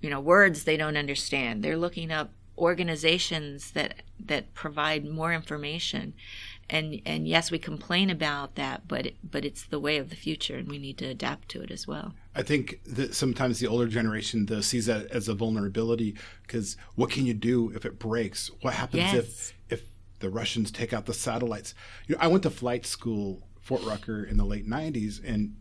you 0.00 0.08
know, 0.08 0.20
words 0.20 0.64
they 0.64 0.78
don't 0.78 0.96
understand. 0.96 1.62
They're 1.62 1.76
looking 1.76 2.10
up 2.10 2.32
organizations 2.56 3.72
that 3.72 3.96
that 4.18 4.54
provide 4.54 5.04
more 5.04 5.34
information. 5.34 6.14
And 6.70 7.02
and 7.04 7.28
yes, 7.28 7.50
we 7.50 7.58
complain 7.58 8.08
about 8.08 8.54
that, 8.54 8.88
but 8.88 9.04
it, 9.04 9.16
but 9.22 9.44
it's 9.44 9.64
the 9.64 9.78
way 9.78 9.98
of 9.98 10.08
the 10.08 10.16
future, 10.16 10.56
and 10.56 10.66
we 10.66 10.78
need 10.78 10.96
to 10.96 11.04
adapt 11.04 11.50
to 11.50 11.60
it 11.60 11.70
as 11.70 11.86
well. 11.86 12.14
I 12.34 12.42
think 12.42 12.80
that 12.86 13.14
sometimes 13.14 13.60
the 13.60 13.66
older 13.66 13.86
generation 13.86 14.46
though 14.46 14.62
sees 14.62 14.86
that 14.86 15.08
as 15.08 15.28
a 15.28 15.34
vulnerability 15.34 16.16
because 16.40 16.78
what 16.94 17.10
can 17.10 17.26
you 17.26 17.34
do 17.34 17.70
if 17.72 17.84
it 17.84 17.98
breaks? 17.98 18.50
What 18.62 18.72
happens 18.72 19.02
yes. 19.02 19.14
if 19.14 19.54
if 19.68 19.82
the 20.20 20.30
Russians 20.30 20.70
take 20.70 20.92
out 20.92 21.06
the 21.06 21.14
satellites? 21.14 21.74
You 22.06 22.14
know, 22.14 22.20
I 22.22 22.28
went 22.28 22.42
to 22.44 22.50
flight 22.50 22.86
school 22.86 23.42
Fort 23.60 23.82
Rucker 23.84 24.24
in 24.24 24.36
the 24.36 24.44
late 24.44 24.68
'90s, 24.68 25.20
and 25.24 25.56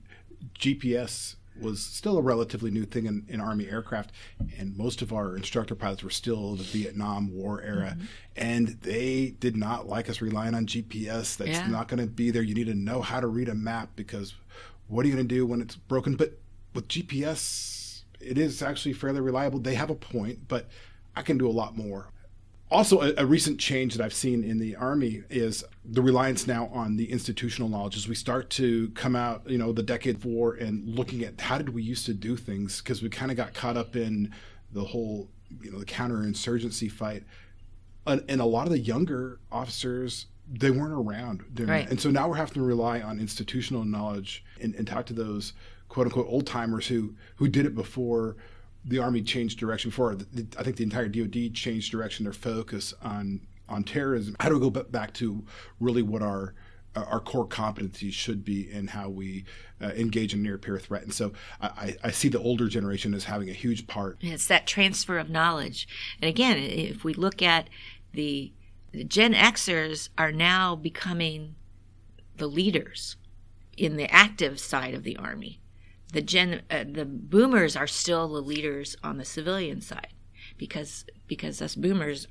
GPS 0.58 1.36
was 1.60 1.82
still 1.82 2.18
a 2.18 2.22
relatively 2.22 2.70
new 2.70 2.84
thing 2.84 3.06
in, 3.06 3.26
in, 3.30 3.40
Army 3.40 3.70
aircraft, 3.70 4.12
and 4.58 4.78
most 4.78 5.02
of 5.02 5.14
our 5.14 5.36
instructor 5.36 5.76
pilots 5.76 6.04
were 6.04 6.10
still 6.10 6.56
the 6.56 6.64
Vietnam 6.64 7.34
War 7.34 7.62
era, 7.62 7.96
mm-hmm. 7.96 8.06
and 8.36 8.68
they 8.82 9.36
did 9.40 9.56
not 9.56 9.88
like 9.88 10.10
us 10.10 10.22
relying 10.22 10.54
on 10.54 10.66
GPS. 10.66 11.38
That's 11.38 11.52
yeah. 11.52 11.68
not 11.68 11.88
going 11.88 12.02
to 12.02 12.08
be 12.08 12.32
there. 12.32 12.42
You 12.42 12.56
need 12.56 12.68
to 12.68 12.76
know 12.76 13.02
how 13.02 13.20
to 13.20 13.28
read 13.28 13.50
a 13.50 13.56
map 13.56 13.90
because 13.96 14.36
what 14.88 15.06
are 15.06 15.08
you 15.08 15.16
going 15.16 15.28
to 15.28 15.36
do 15.36 15.46
when 15.46 15.62
it's 15.62 15.76
broken? 15.76 16.16
But 16.16 16.38
with 16.74 16.88
GPS, 16.88 18.02
it 18.20 18.38
is 18.38 18.62
actually 18.62 18.94
fairly 18.94 19.22
reliable. 19.22 19.60
They 19.60 19.76
have 19.76 19.90
a 19.90 19.96
point, 19.96 20.48
but 20.48 20.68
I 21.16 21.22
can 21.22 21.38
do 21.38 21.48
a 21.48 21.52
lot 21.52 21.78
more. 21.78 22.08
Also, 22.76 23.00
a, 23.00 23.14
a, 23.20 23.26
recent 23.26 23.58
change 23.58 23.96
that 23.96 24.04
I've 24.04 24.14
seen 24.14 24.44
in 24.44 24.60
the 24.60 24.76
Army 24.76 25.24
is 25.30 25.64
the 25.86 26.02
reliance 26.02 26.46
now 26.46 26.68
on 26.74 26.98
the 26.98 27.10
institutional 27.10 27.70
knowledge 27.70 27.96
as 27.96 28.10
we 28.10 28.16
start 28.16 28.50
to 28.50 28.90
come 28.90 29.16
out, 29.16 29.50
you 29.50 29.58
know, 29.58 29.72
the 29.72 29.82
decade 29.82 30.16
of 30.16 30.26
war 30.26 30.56
and 30.56 30.86
looking 30.86 31.24
at 31.24 31.40
how 31.40 31.58
did 31.58 31.70
we 31.70 31.82
used 31.82 32.06
to 32.08 32.14
do 32.14 32.36
things 32.36 32.82
because 32.82 33.02
we 33.02 33.08
kind 33.08 33.32
of 33.32 33.38
got 33.38 33.54
caught 33.54 33.78
up 33.78 33.96
in 33.96 34.30
the 34.74 34.84
whole, 34.84 35.30
you 35.62 35.72
know, 35.72 35.80
the 35.80 35.86
counterinsurgency 35.86 36.92
fight. 36.92 37.24
And, 38.06 38.26
and 38.28 38.42
a 38.42 38.46
lot 38.46 38.66
of 38.66 38.74
the 38.74 38.80
younger 38.80 39.40
officers, 39.54 40.26
they 40.46 40.70
weren't 40.70 40.92
around. 40.92 41.46
During, 41.54 41.70
Right. 41.70 41.90
And 41.90 42.02
so 42.02 42.12
now 42.12 42.28
we're 42.28 42.36
having 42.36 42.56
to 42.56 42.62
rely 42.64 43.00
on 43.00 43.22
institutional 43.22 43.86
knowledge 43.86 44.44
and, 44.60 44.76
and 44.76 44.86
talk 44.86 45.06
to 45.06 45.14
those 45.14 45.54
quote 45.88 46.08
unquote 46.08 46.28
old 46.28 46.46
timers 46.46 46.88
who, 46.88 47.16
who 47.38 47.48
did 47.48 47.66
it 47.66 47.74
before 47.74 48.36
the 48.86 49.00
Army 49.00 49.22
changed 49.22 49.60
direction 49.60 49.92
for 49.92 50.14
I 50.58 50.64
think 50.64 50.78
the 50.78 50.84
entire 50.84 51.08
DoD 51.08 51.54
changed 51.54 51.92
direction, 51.92 52.24
their 52.24 52.34
focus 52.34 52.94
on 53.02 53.42
on 53.68 53.84
terrorism. 53.84 54.36
How 54.40 54.50
do 54.50 54.56
we 54.56 54.62
go 54.62 54.70
back 54.70 55.14
to 55.16 55.44
really 55.80 56.04
what 56.04 56.22
our 56.22 56.54
our 56.96 57.20
core 57.20 57.48
competencies 57.48 58.14
should 58.14 58.46
be 58.46 58.72
in 58.72 58.88
how 58.88 59.10
we 59.10 59.44
uh, 59.82 59.88
engage 59.88 60.34
in 60.34 60.42
near 60.42 60.58
peer 60.58 60.80
threat. 60.80 61.04
And 61.04 61.14
so 61.14 61.34
I, 61.62 61.98
I, 62.04 62.12
see 62.12 62.30
the 62.30 62.40
older 62.40 62.70
generation 62.70 63.14
as 63.14 63.26
having 63.26 63.50
a 63.50 63.54
huge 63.54 63.86
part. 63.88 64.18
It's 64.22 64.48
that 64.48 64.66
transfer 64.66 65.18
of 65.18 65.30
knowledge. 65.30 65.88
And 66.22 66.30
again, 66.30 66.58
if 66.58 67.04
we 67.04 67.14
look 67.14 67.42
at 67.42 67.70
the, 68.14 68.54
the 68.94 69.04
Gen 69.04 69.34
Xers 69.34 70.08
are 70.18 70.32
now 70.32 70.76
becoming 70.76 71.56
the 72.38 72.48
leaders 72.48 73.18
in 73.76 73.98
the 73.98 74.10
active 74.10 74.58
side 74.60 74.94
of 74.94 75.04
the 75.04 75.18
Army 75.18 75.60
the 76.16 76.22
gen 76.22 76.62
uh, 76.72 76.86
the 76.90 77.04
boomers 77.04 77.76
are 77.76 77.88
still 77.88 78.30
the 78.30 78.42
leaders 78.42 78.96
on 79.04 79.18
the 79.18 79.26
civilian 79.26 79.82
side 79.82 80.14
because 80.58 81.06
because 81.28 81.62
us 81.62 81.76
boomers 81.76 82.28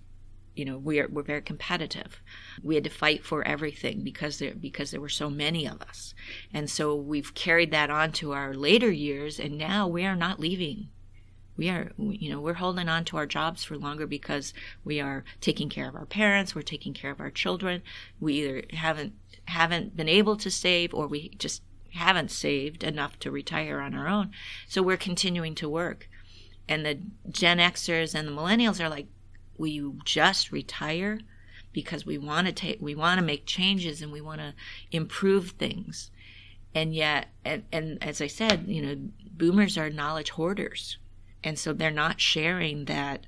you 0.55 0.65
know 0.65 0.79
we're 0.79 1.07
we're 1.09 1.23
very 1.23 1.43
competitive. 1.43 2.23
We 2.63 2.77
had 2.77 2.85
to 2.85 2.91
fight 2.91 3.27
for 3.27 3.47
everything 3.47 4.03
because 4.03 4.39
there 4.39 4.55
because 4.55 4.91
there 4.91 5.03
were 5.03 5.11
so 5.11 5.29
many 5.29 5.67
of 5.67 5.83
us. 5.83 6.15
And 6.53 6.71
so 6.71 6.95
we've 6.97 7.35
carried 7.35 7.73
that 7.73 7.91
on 7.91 8.13
to 8.13 8.33
our 8.33 8.55
later 8.55 8.91
years 8.91 9.39
and 9.39 9.59
now 9.59 9.87
we 9.87 10.07
are 10.07 10.17
not 10.17 10.41
leaving. 10.41 10.89
We 11.59 11.69
are 11.69 11.93
you 11.99 12.31
know 12.31 12.41
we're 12.41 12.55
holding 12.55 12.89
on 12.89 13.05
to 13.07 13.19
our 13.19 13.27
jobs 13.27 13.65
for 13.65 13.77
longer 13.77 14.07
because 14.07 14.55
we 14.83 14.99
are 14.99 15.25
taking 15.43 15.69
care 15.69 15.91
of 15.91 15.95
our 15.95 16.07
parents 16.07 16.55
we're 16.55 16.63
taking 16.63 16.95
care 16.95 17.11
of 17.11 17.21
our 17.21 17.31
children. 17.31 17.83
We 18.19 18.35
either 18.35 18.63
haven't 18.71 19.13
haven't 19.45 19.95
been 19.95 20.09
able 20.09 20.37
to 20.39 20.51
save 20.51 20.95
or 20.95 21.07
we 21.07 21.29
just 21.37 21.61
haven't 21.95 22.31
saved 22.31 22.83
enough 22.83 23.19
to 23.21 23.31
retire 23.31 23.81
on 23.81 23.95
our 23.95 24.09
own. 24.09 24.31
So 24.69 24.83
we're 24.83 24.97
continuing 24.97 25.55
to 25.57 25.69
work. 25.69 26.09
And 26.69 26.85
the 26.85 26.99
Gen 27.31 27.59
Xers 27.59 28.15
and 28.15 28.27
the 28.27 28.33
millennials 28.33 28.81
are 28.85 28.89
like, 28.89 29.07
will 29.57 29.69
you 29.69 29.99
just 30.05 30.51
retire? 30.51 31.21
Because 31.73 32.05
we 32.07 32.19
want 32.19 32.47
to 32.47 32.53
take, 32.53 32.81
we 32.81 32.95
want 32.95 33.19
to 33.21 33.25
make 33.25 33.47
changes 33.47 34.03
and 34.03 34.13
we 34.13 34.21
want 34.21 34.41
to 34.41 34.55
improve 34.91 35.51
things. 35.53 36.11
And 36.75 36.95
yet, 36.95 37.29
and, 37.45 37.65
and 37.73 38.03
as 38.03 38.21
I 38.21 38.27
said, 38.27 38.65
you 38.67 38.83
know, 38.83 38.97
boomers 39.31 39.79
are 39.79 39.91
knowledge 39.91 40.31
hoarders. 40.31 40.99
And 41.45 41.59
so 41.59 41.73
they're 41.73 41.91
not 41.91 42.21
sharing 42.21 42.87
that 42.87 43.27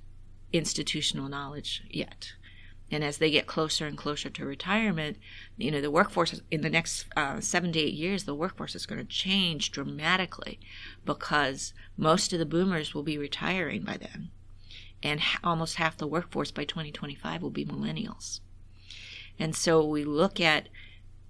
institutional 0.52 1.28
knowledge 1.28 1.82
yet. 1.88 2.32
And 2.90 3.02
as 3.02 3.18
they 3.18 3.30
get 3.30 3.46
closer 3.46 3.86
and 3.86 3.98
closer 3.98 4.30
to 4.30 4.44
retirement, 4.44 5.16
you 5.56 5.70
know, 5.70 5.80
the 5.80 5.90
workforce 5.90 6.40
in 6.50 6.60
the 6.60 6.70
next 6.70 7.06
uh, 7.16 7.40
seven 7.40 7.72
to 7.72 7.80
eight 7.80 7.94
years, 7.94 8.24
the 8.24 8.34
workforce 8.34 8.76
is 8.76 8.86
going 8.86 9.00
to 9.00 9.04
change 9.04 9.72
dramatically 9.72 10.60
because 11.04 11.72
most 11.96 12.32
of 12.32 12.38
the 12.38 12.46
boomers 12.46 12.94
will 12.94 13.02
be 13.02 13.18
retiring 13.18 13.82
by 13.82 13.96
then. 13.96 14.30
And 15.02 15.20
almost 15.42 15.76
half 15.76 15.96
the 15.96 16.06
workforce 16.06 16.50
by 16.50 16.64
2025 16.64 17.42
will 17.42 17.50
be 17.50 17.64
millennials. 17.64 18.40
And 19.38 19.54
so 19.54 19.84
we 19.84 20.04
look 20.04 20.40
at 20.40 20.68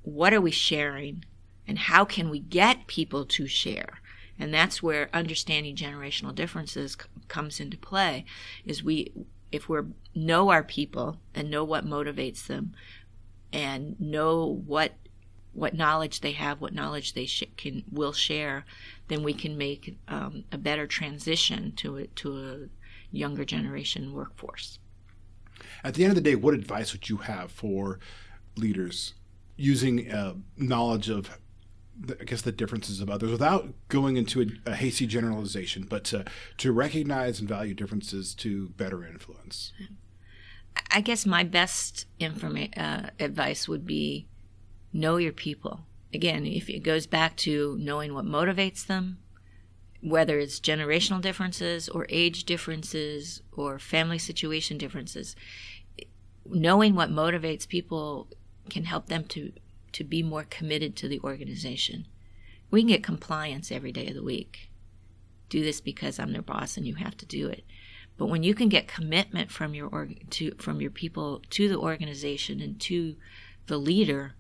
what 0.02 0.32
are 0.32 0.40
we 0.40 0.50
sharing 0.50 1.24
and 1.66 1.78
how 1.78 2.04
can 2.04 2.30
we 2.30 2.38
get 2.38 2.86
people 2.86 3.24
to 3.24 3.46
share? 3.46 4.00
And 4.38 4.52
that's 4.52 4.82
where 4.82 5.08
understanding 5.12 5.74
generational 5.74 6.34
differences 6.34 6.92
c- 7.00 7.08
comes 7.28 7.58
into 7.58 7.76
play 7.76 8.24
is 8.64 8.84
we 8.84 9.12
if 9.56 9.68
we 9.68 9.80
know 10.14 10.50
our 10.50 10.62
people 10.62 11.18
and 11.34 11.50
know 11.50 11.64
what 11.64 11.84
motivates 11.84 12.46
them 12.46 12.74
and 13.52 13.98
know 14.00 14.62
what 14.66 14.92
what 15.52 15.74
knowledge 15.74 16.20
they 16.20 16.32
have, 16.32 16.60
what 16.60 16.74
knowledge 16.74 17.14
they 17.14 17.24
sh- 17.24 17.44
can 17.56 17.82
will 17.90 18.12
share, 18.12 18.66
then 19.08 19.22
we 19.22 19.32
can 19.32 19.56
make 19.56 19.96
um, 20.06 20.44
a 20.52 20.58
better 20.58 20.86
transition 20.86 21.72
to 21.76 21.96
a, 21.96 22.06
to 22.08 22.36
a 22.36 23.16
younger 23.16 23.42
generation 23.42 24.12
workforce. 24.12 24.78
At 25.82 25.94
the 25.94 26.04
end 26.04 26.10
of 26.10 26.16
the 26.16 26.30
day, 26.30 26.34
what 26.34 26.52
advice 26.52 26.92
would 26.92 27.08
you 27.08 27.16
have 27.16 27.50
for 27.50 27.98
leaders 28.56 29.14
using 29.56 30.12
uh, 30.12 30.34
knowledge 30.58 31.08
of 31.08 31.38
I 32.20 32.24
guess 32.24 32.42
the 32.42 32.52
differences 32.52 33.00
of 33.00 33.08
others 33.08 33.30
without 33.30 33.72
going 33.88 34.16
into 34.16 34.42
a, 34.42 34.70
a, 34.70 34.74
hasty 34.74 35.06
generalization, 35.06 35.86
but 35.88 36.04
to 36.04 36.24
to 36.58 36.72
recognize 36.72 37.40
and 37.40 37.48
value 37.48 37.74
differences 37.74 38.34
to 38.36 38.68
better 38.70 39.06
influence. 39.06 39.72
I 40.90 41.00
guess 41.00 41.24
my 41.24 41.42
best 41.42 42.06
informa- 42.20 42.76
uh, 42.76 43.10
advice 43.18 43.66
would 43.66 43.86
be 43.86 44.28
know 44.92 45.16
your 45.16 45.32
people. 45.32 45.86
Again, 46.12 46.46
if 46.46 46.68
it 46.68 46.80
goes 46.80 47.06
back 47.06 47.36
to 47.38 47.76
knowing 47.80 48.14
what 48.14 48.24
motivates 48.24 48.86
them, 48.86 49.18
whether 50.02 50.38
it's 50.38 50.60
generational 50.60 51.20
differences 51.20 51.88
or 51.88 52.06
age 52.08 52.44
differences 52.44 53.42
or 53.52 53.78
family 53.78 54.18
situation 54.18 54.78
differences, 54.78 55.34
knowing 56.44 56.94
what 56.94 57.10
motivates 57.10 57.66
people 57.66 58.28
can 58.70 58.84
help 58.84 59.06
them 59.06 59.24
to 59.24 59.52
to 59.92 60.04
be 60.04 60.22
more 60.22 60.44
committed 60.44 60.96
to 60.96 61.08
the 61.08 61.20
organization. 61.20 62.06
We 62.70 62.82
can 62.82 62.88
get 62.88 63.02
compliance 63.02 63.70
every 63.70 63.92
day 63.92 64.08
of 64.08 64.14
the 64.14 64.22
week. 64.22 64.70
Do 65.48 65.62
this 65.62 65.80
because 65.80 66.18
I'm 66.18 66.32
their 66.32 66.42
boss 66.42 66.76
and 66.76 66.86
you 66.86 66.96
have 66.96 67.16
to 67.18 67.26
do 67.26 67.48
it. 67.48 67.64
But 68.16 68.26
when 68.26 68.42
you 68.42 68.54
can 68.54 68.68
get 68.68 68.88
commitment 68.88 69.50
from 69.50 69.74
your 69.74 69.88
org- 69.88 70.28
to 70.30 70.52
from 70.58 70.80
your 70.80 70.90
people 70.90 71.42
to 71.50 71.68
the 71.68 71.78
organization 71.78 72.60
and 72.60 72.80
to 72.80 73.16
the 73.66 73.78
leader, 73.78 74.34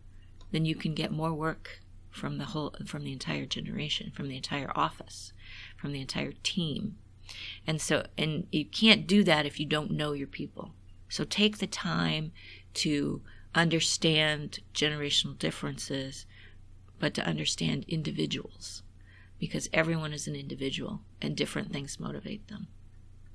then 0.50 0.64
you 0.64 0.74
can 0.74 0.94
get 0.94 1.12
more 1.12 1.32
work 1.32 1.80
from 2.10 2.38
the 2.38 2.46
whole 2.46 2.74
from 2.86 3.04
the 3.04 3.12
entire 3.12 3.46
generation, 3.46 4.10
from 4.10 4.28
the 4.28 4.36
entire 4.36 4.72
office, 4.74 5.32
from 5.76 5.92
the 5.92 6.00
entire 6.00 6.32
team. 6.42 6.96
And 7.66 7.80
so 7.80 8.06
and 8.16 8.46
you 8.50 8.64
can't 8.64 9.06
do 9.06 9.22
that 9.24 9.46
if 9.46 9.60
you 9.60 9.66
don't 9.66 9.90
know 9.90 10.12
your 10.12 10.26
people. 10.26 10.72
So 11.08 11.24
take 11.24 11.58
the 11.58 11.66
time 11.66 12.32
to 12.74 13.22
understand 13.56 14.60
generational 14.74 15.36
differences, 15.38 16.26
but 17.00 17.14
to 17.14 17.26
understand 17.26 17.84
individuals 17.88 18.82
because 19.38 19.68
everyone 19.72 20.12
is 20.12 20.26
an 20.26 20.36
individual 20.36 21.00
and 21.20 21.36
different 21.36 21.72
things 21.72 21.98
motivate 21.98 22.48
them. 22.48 22.68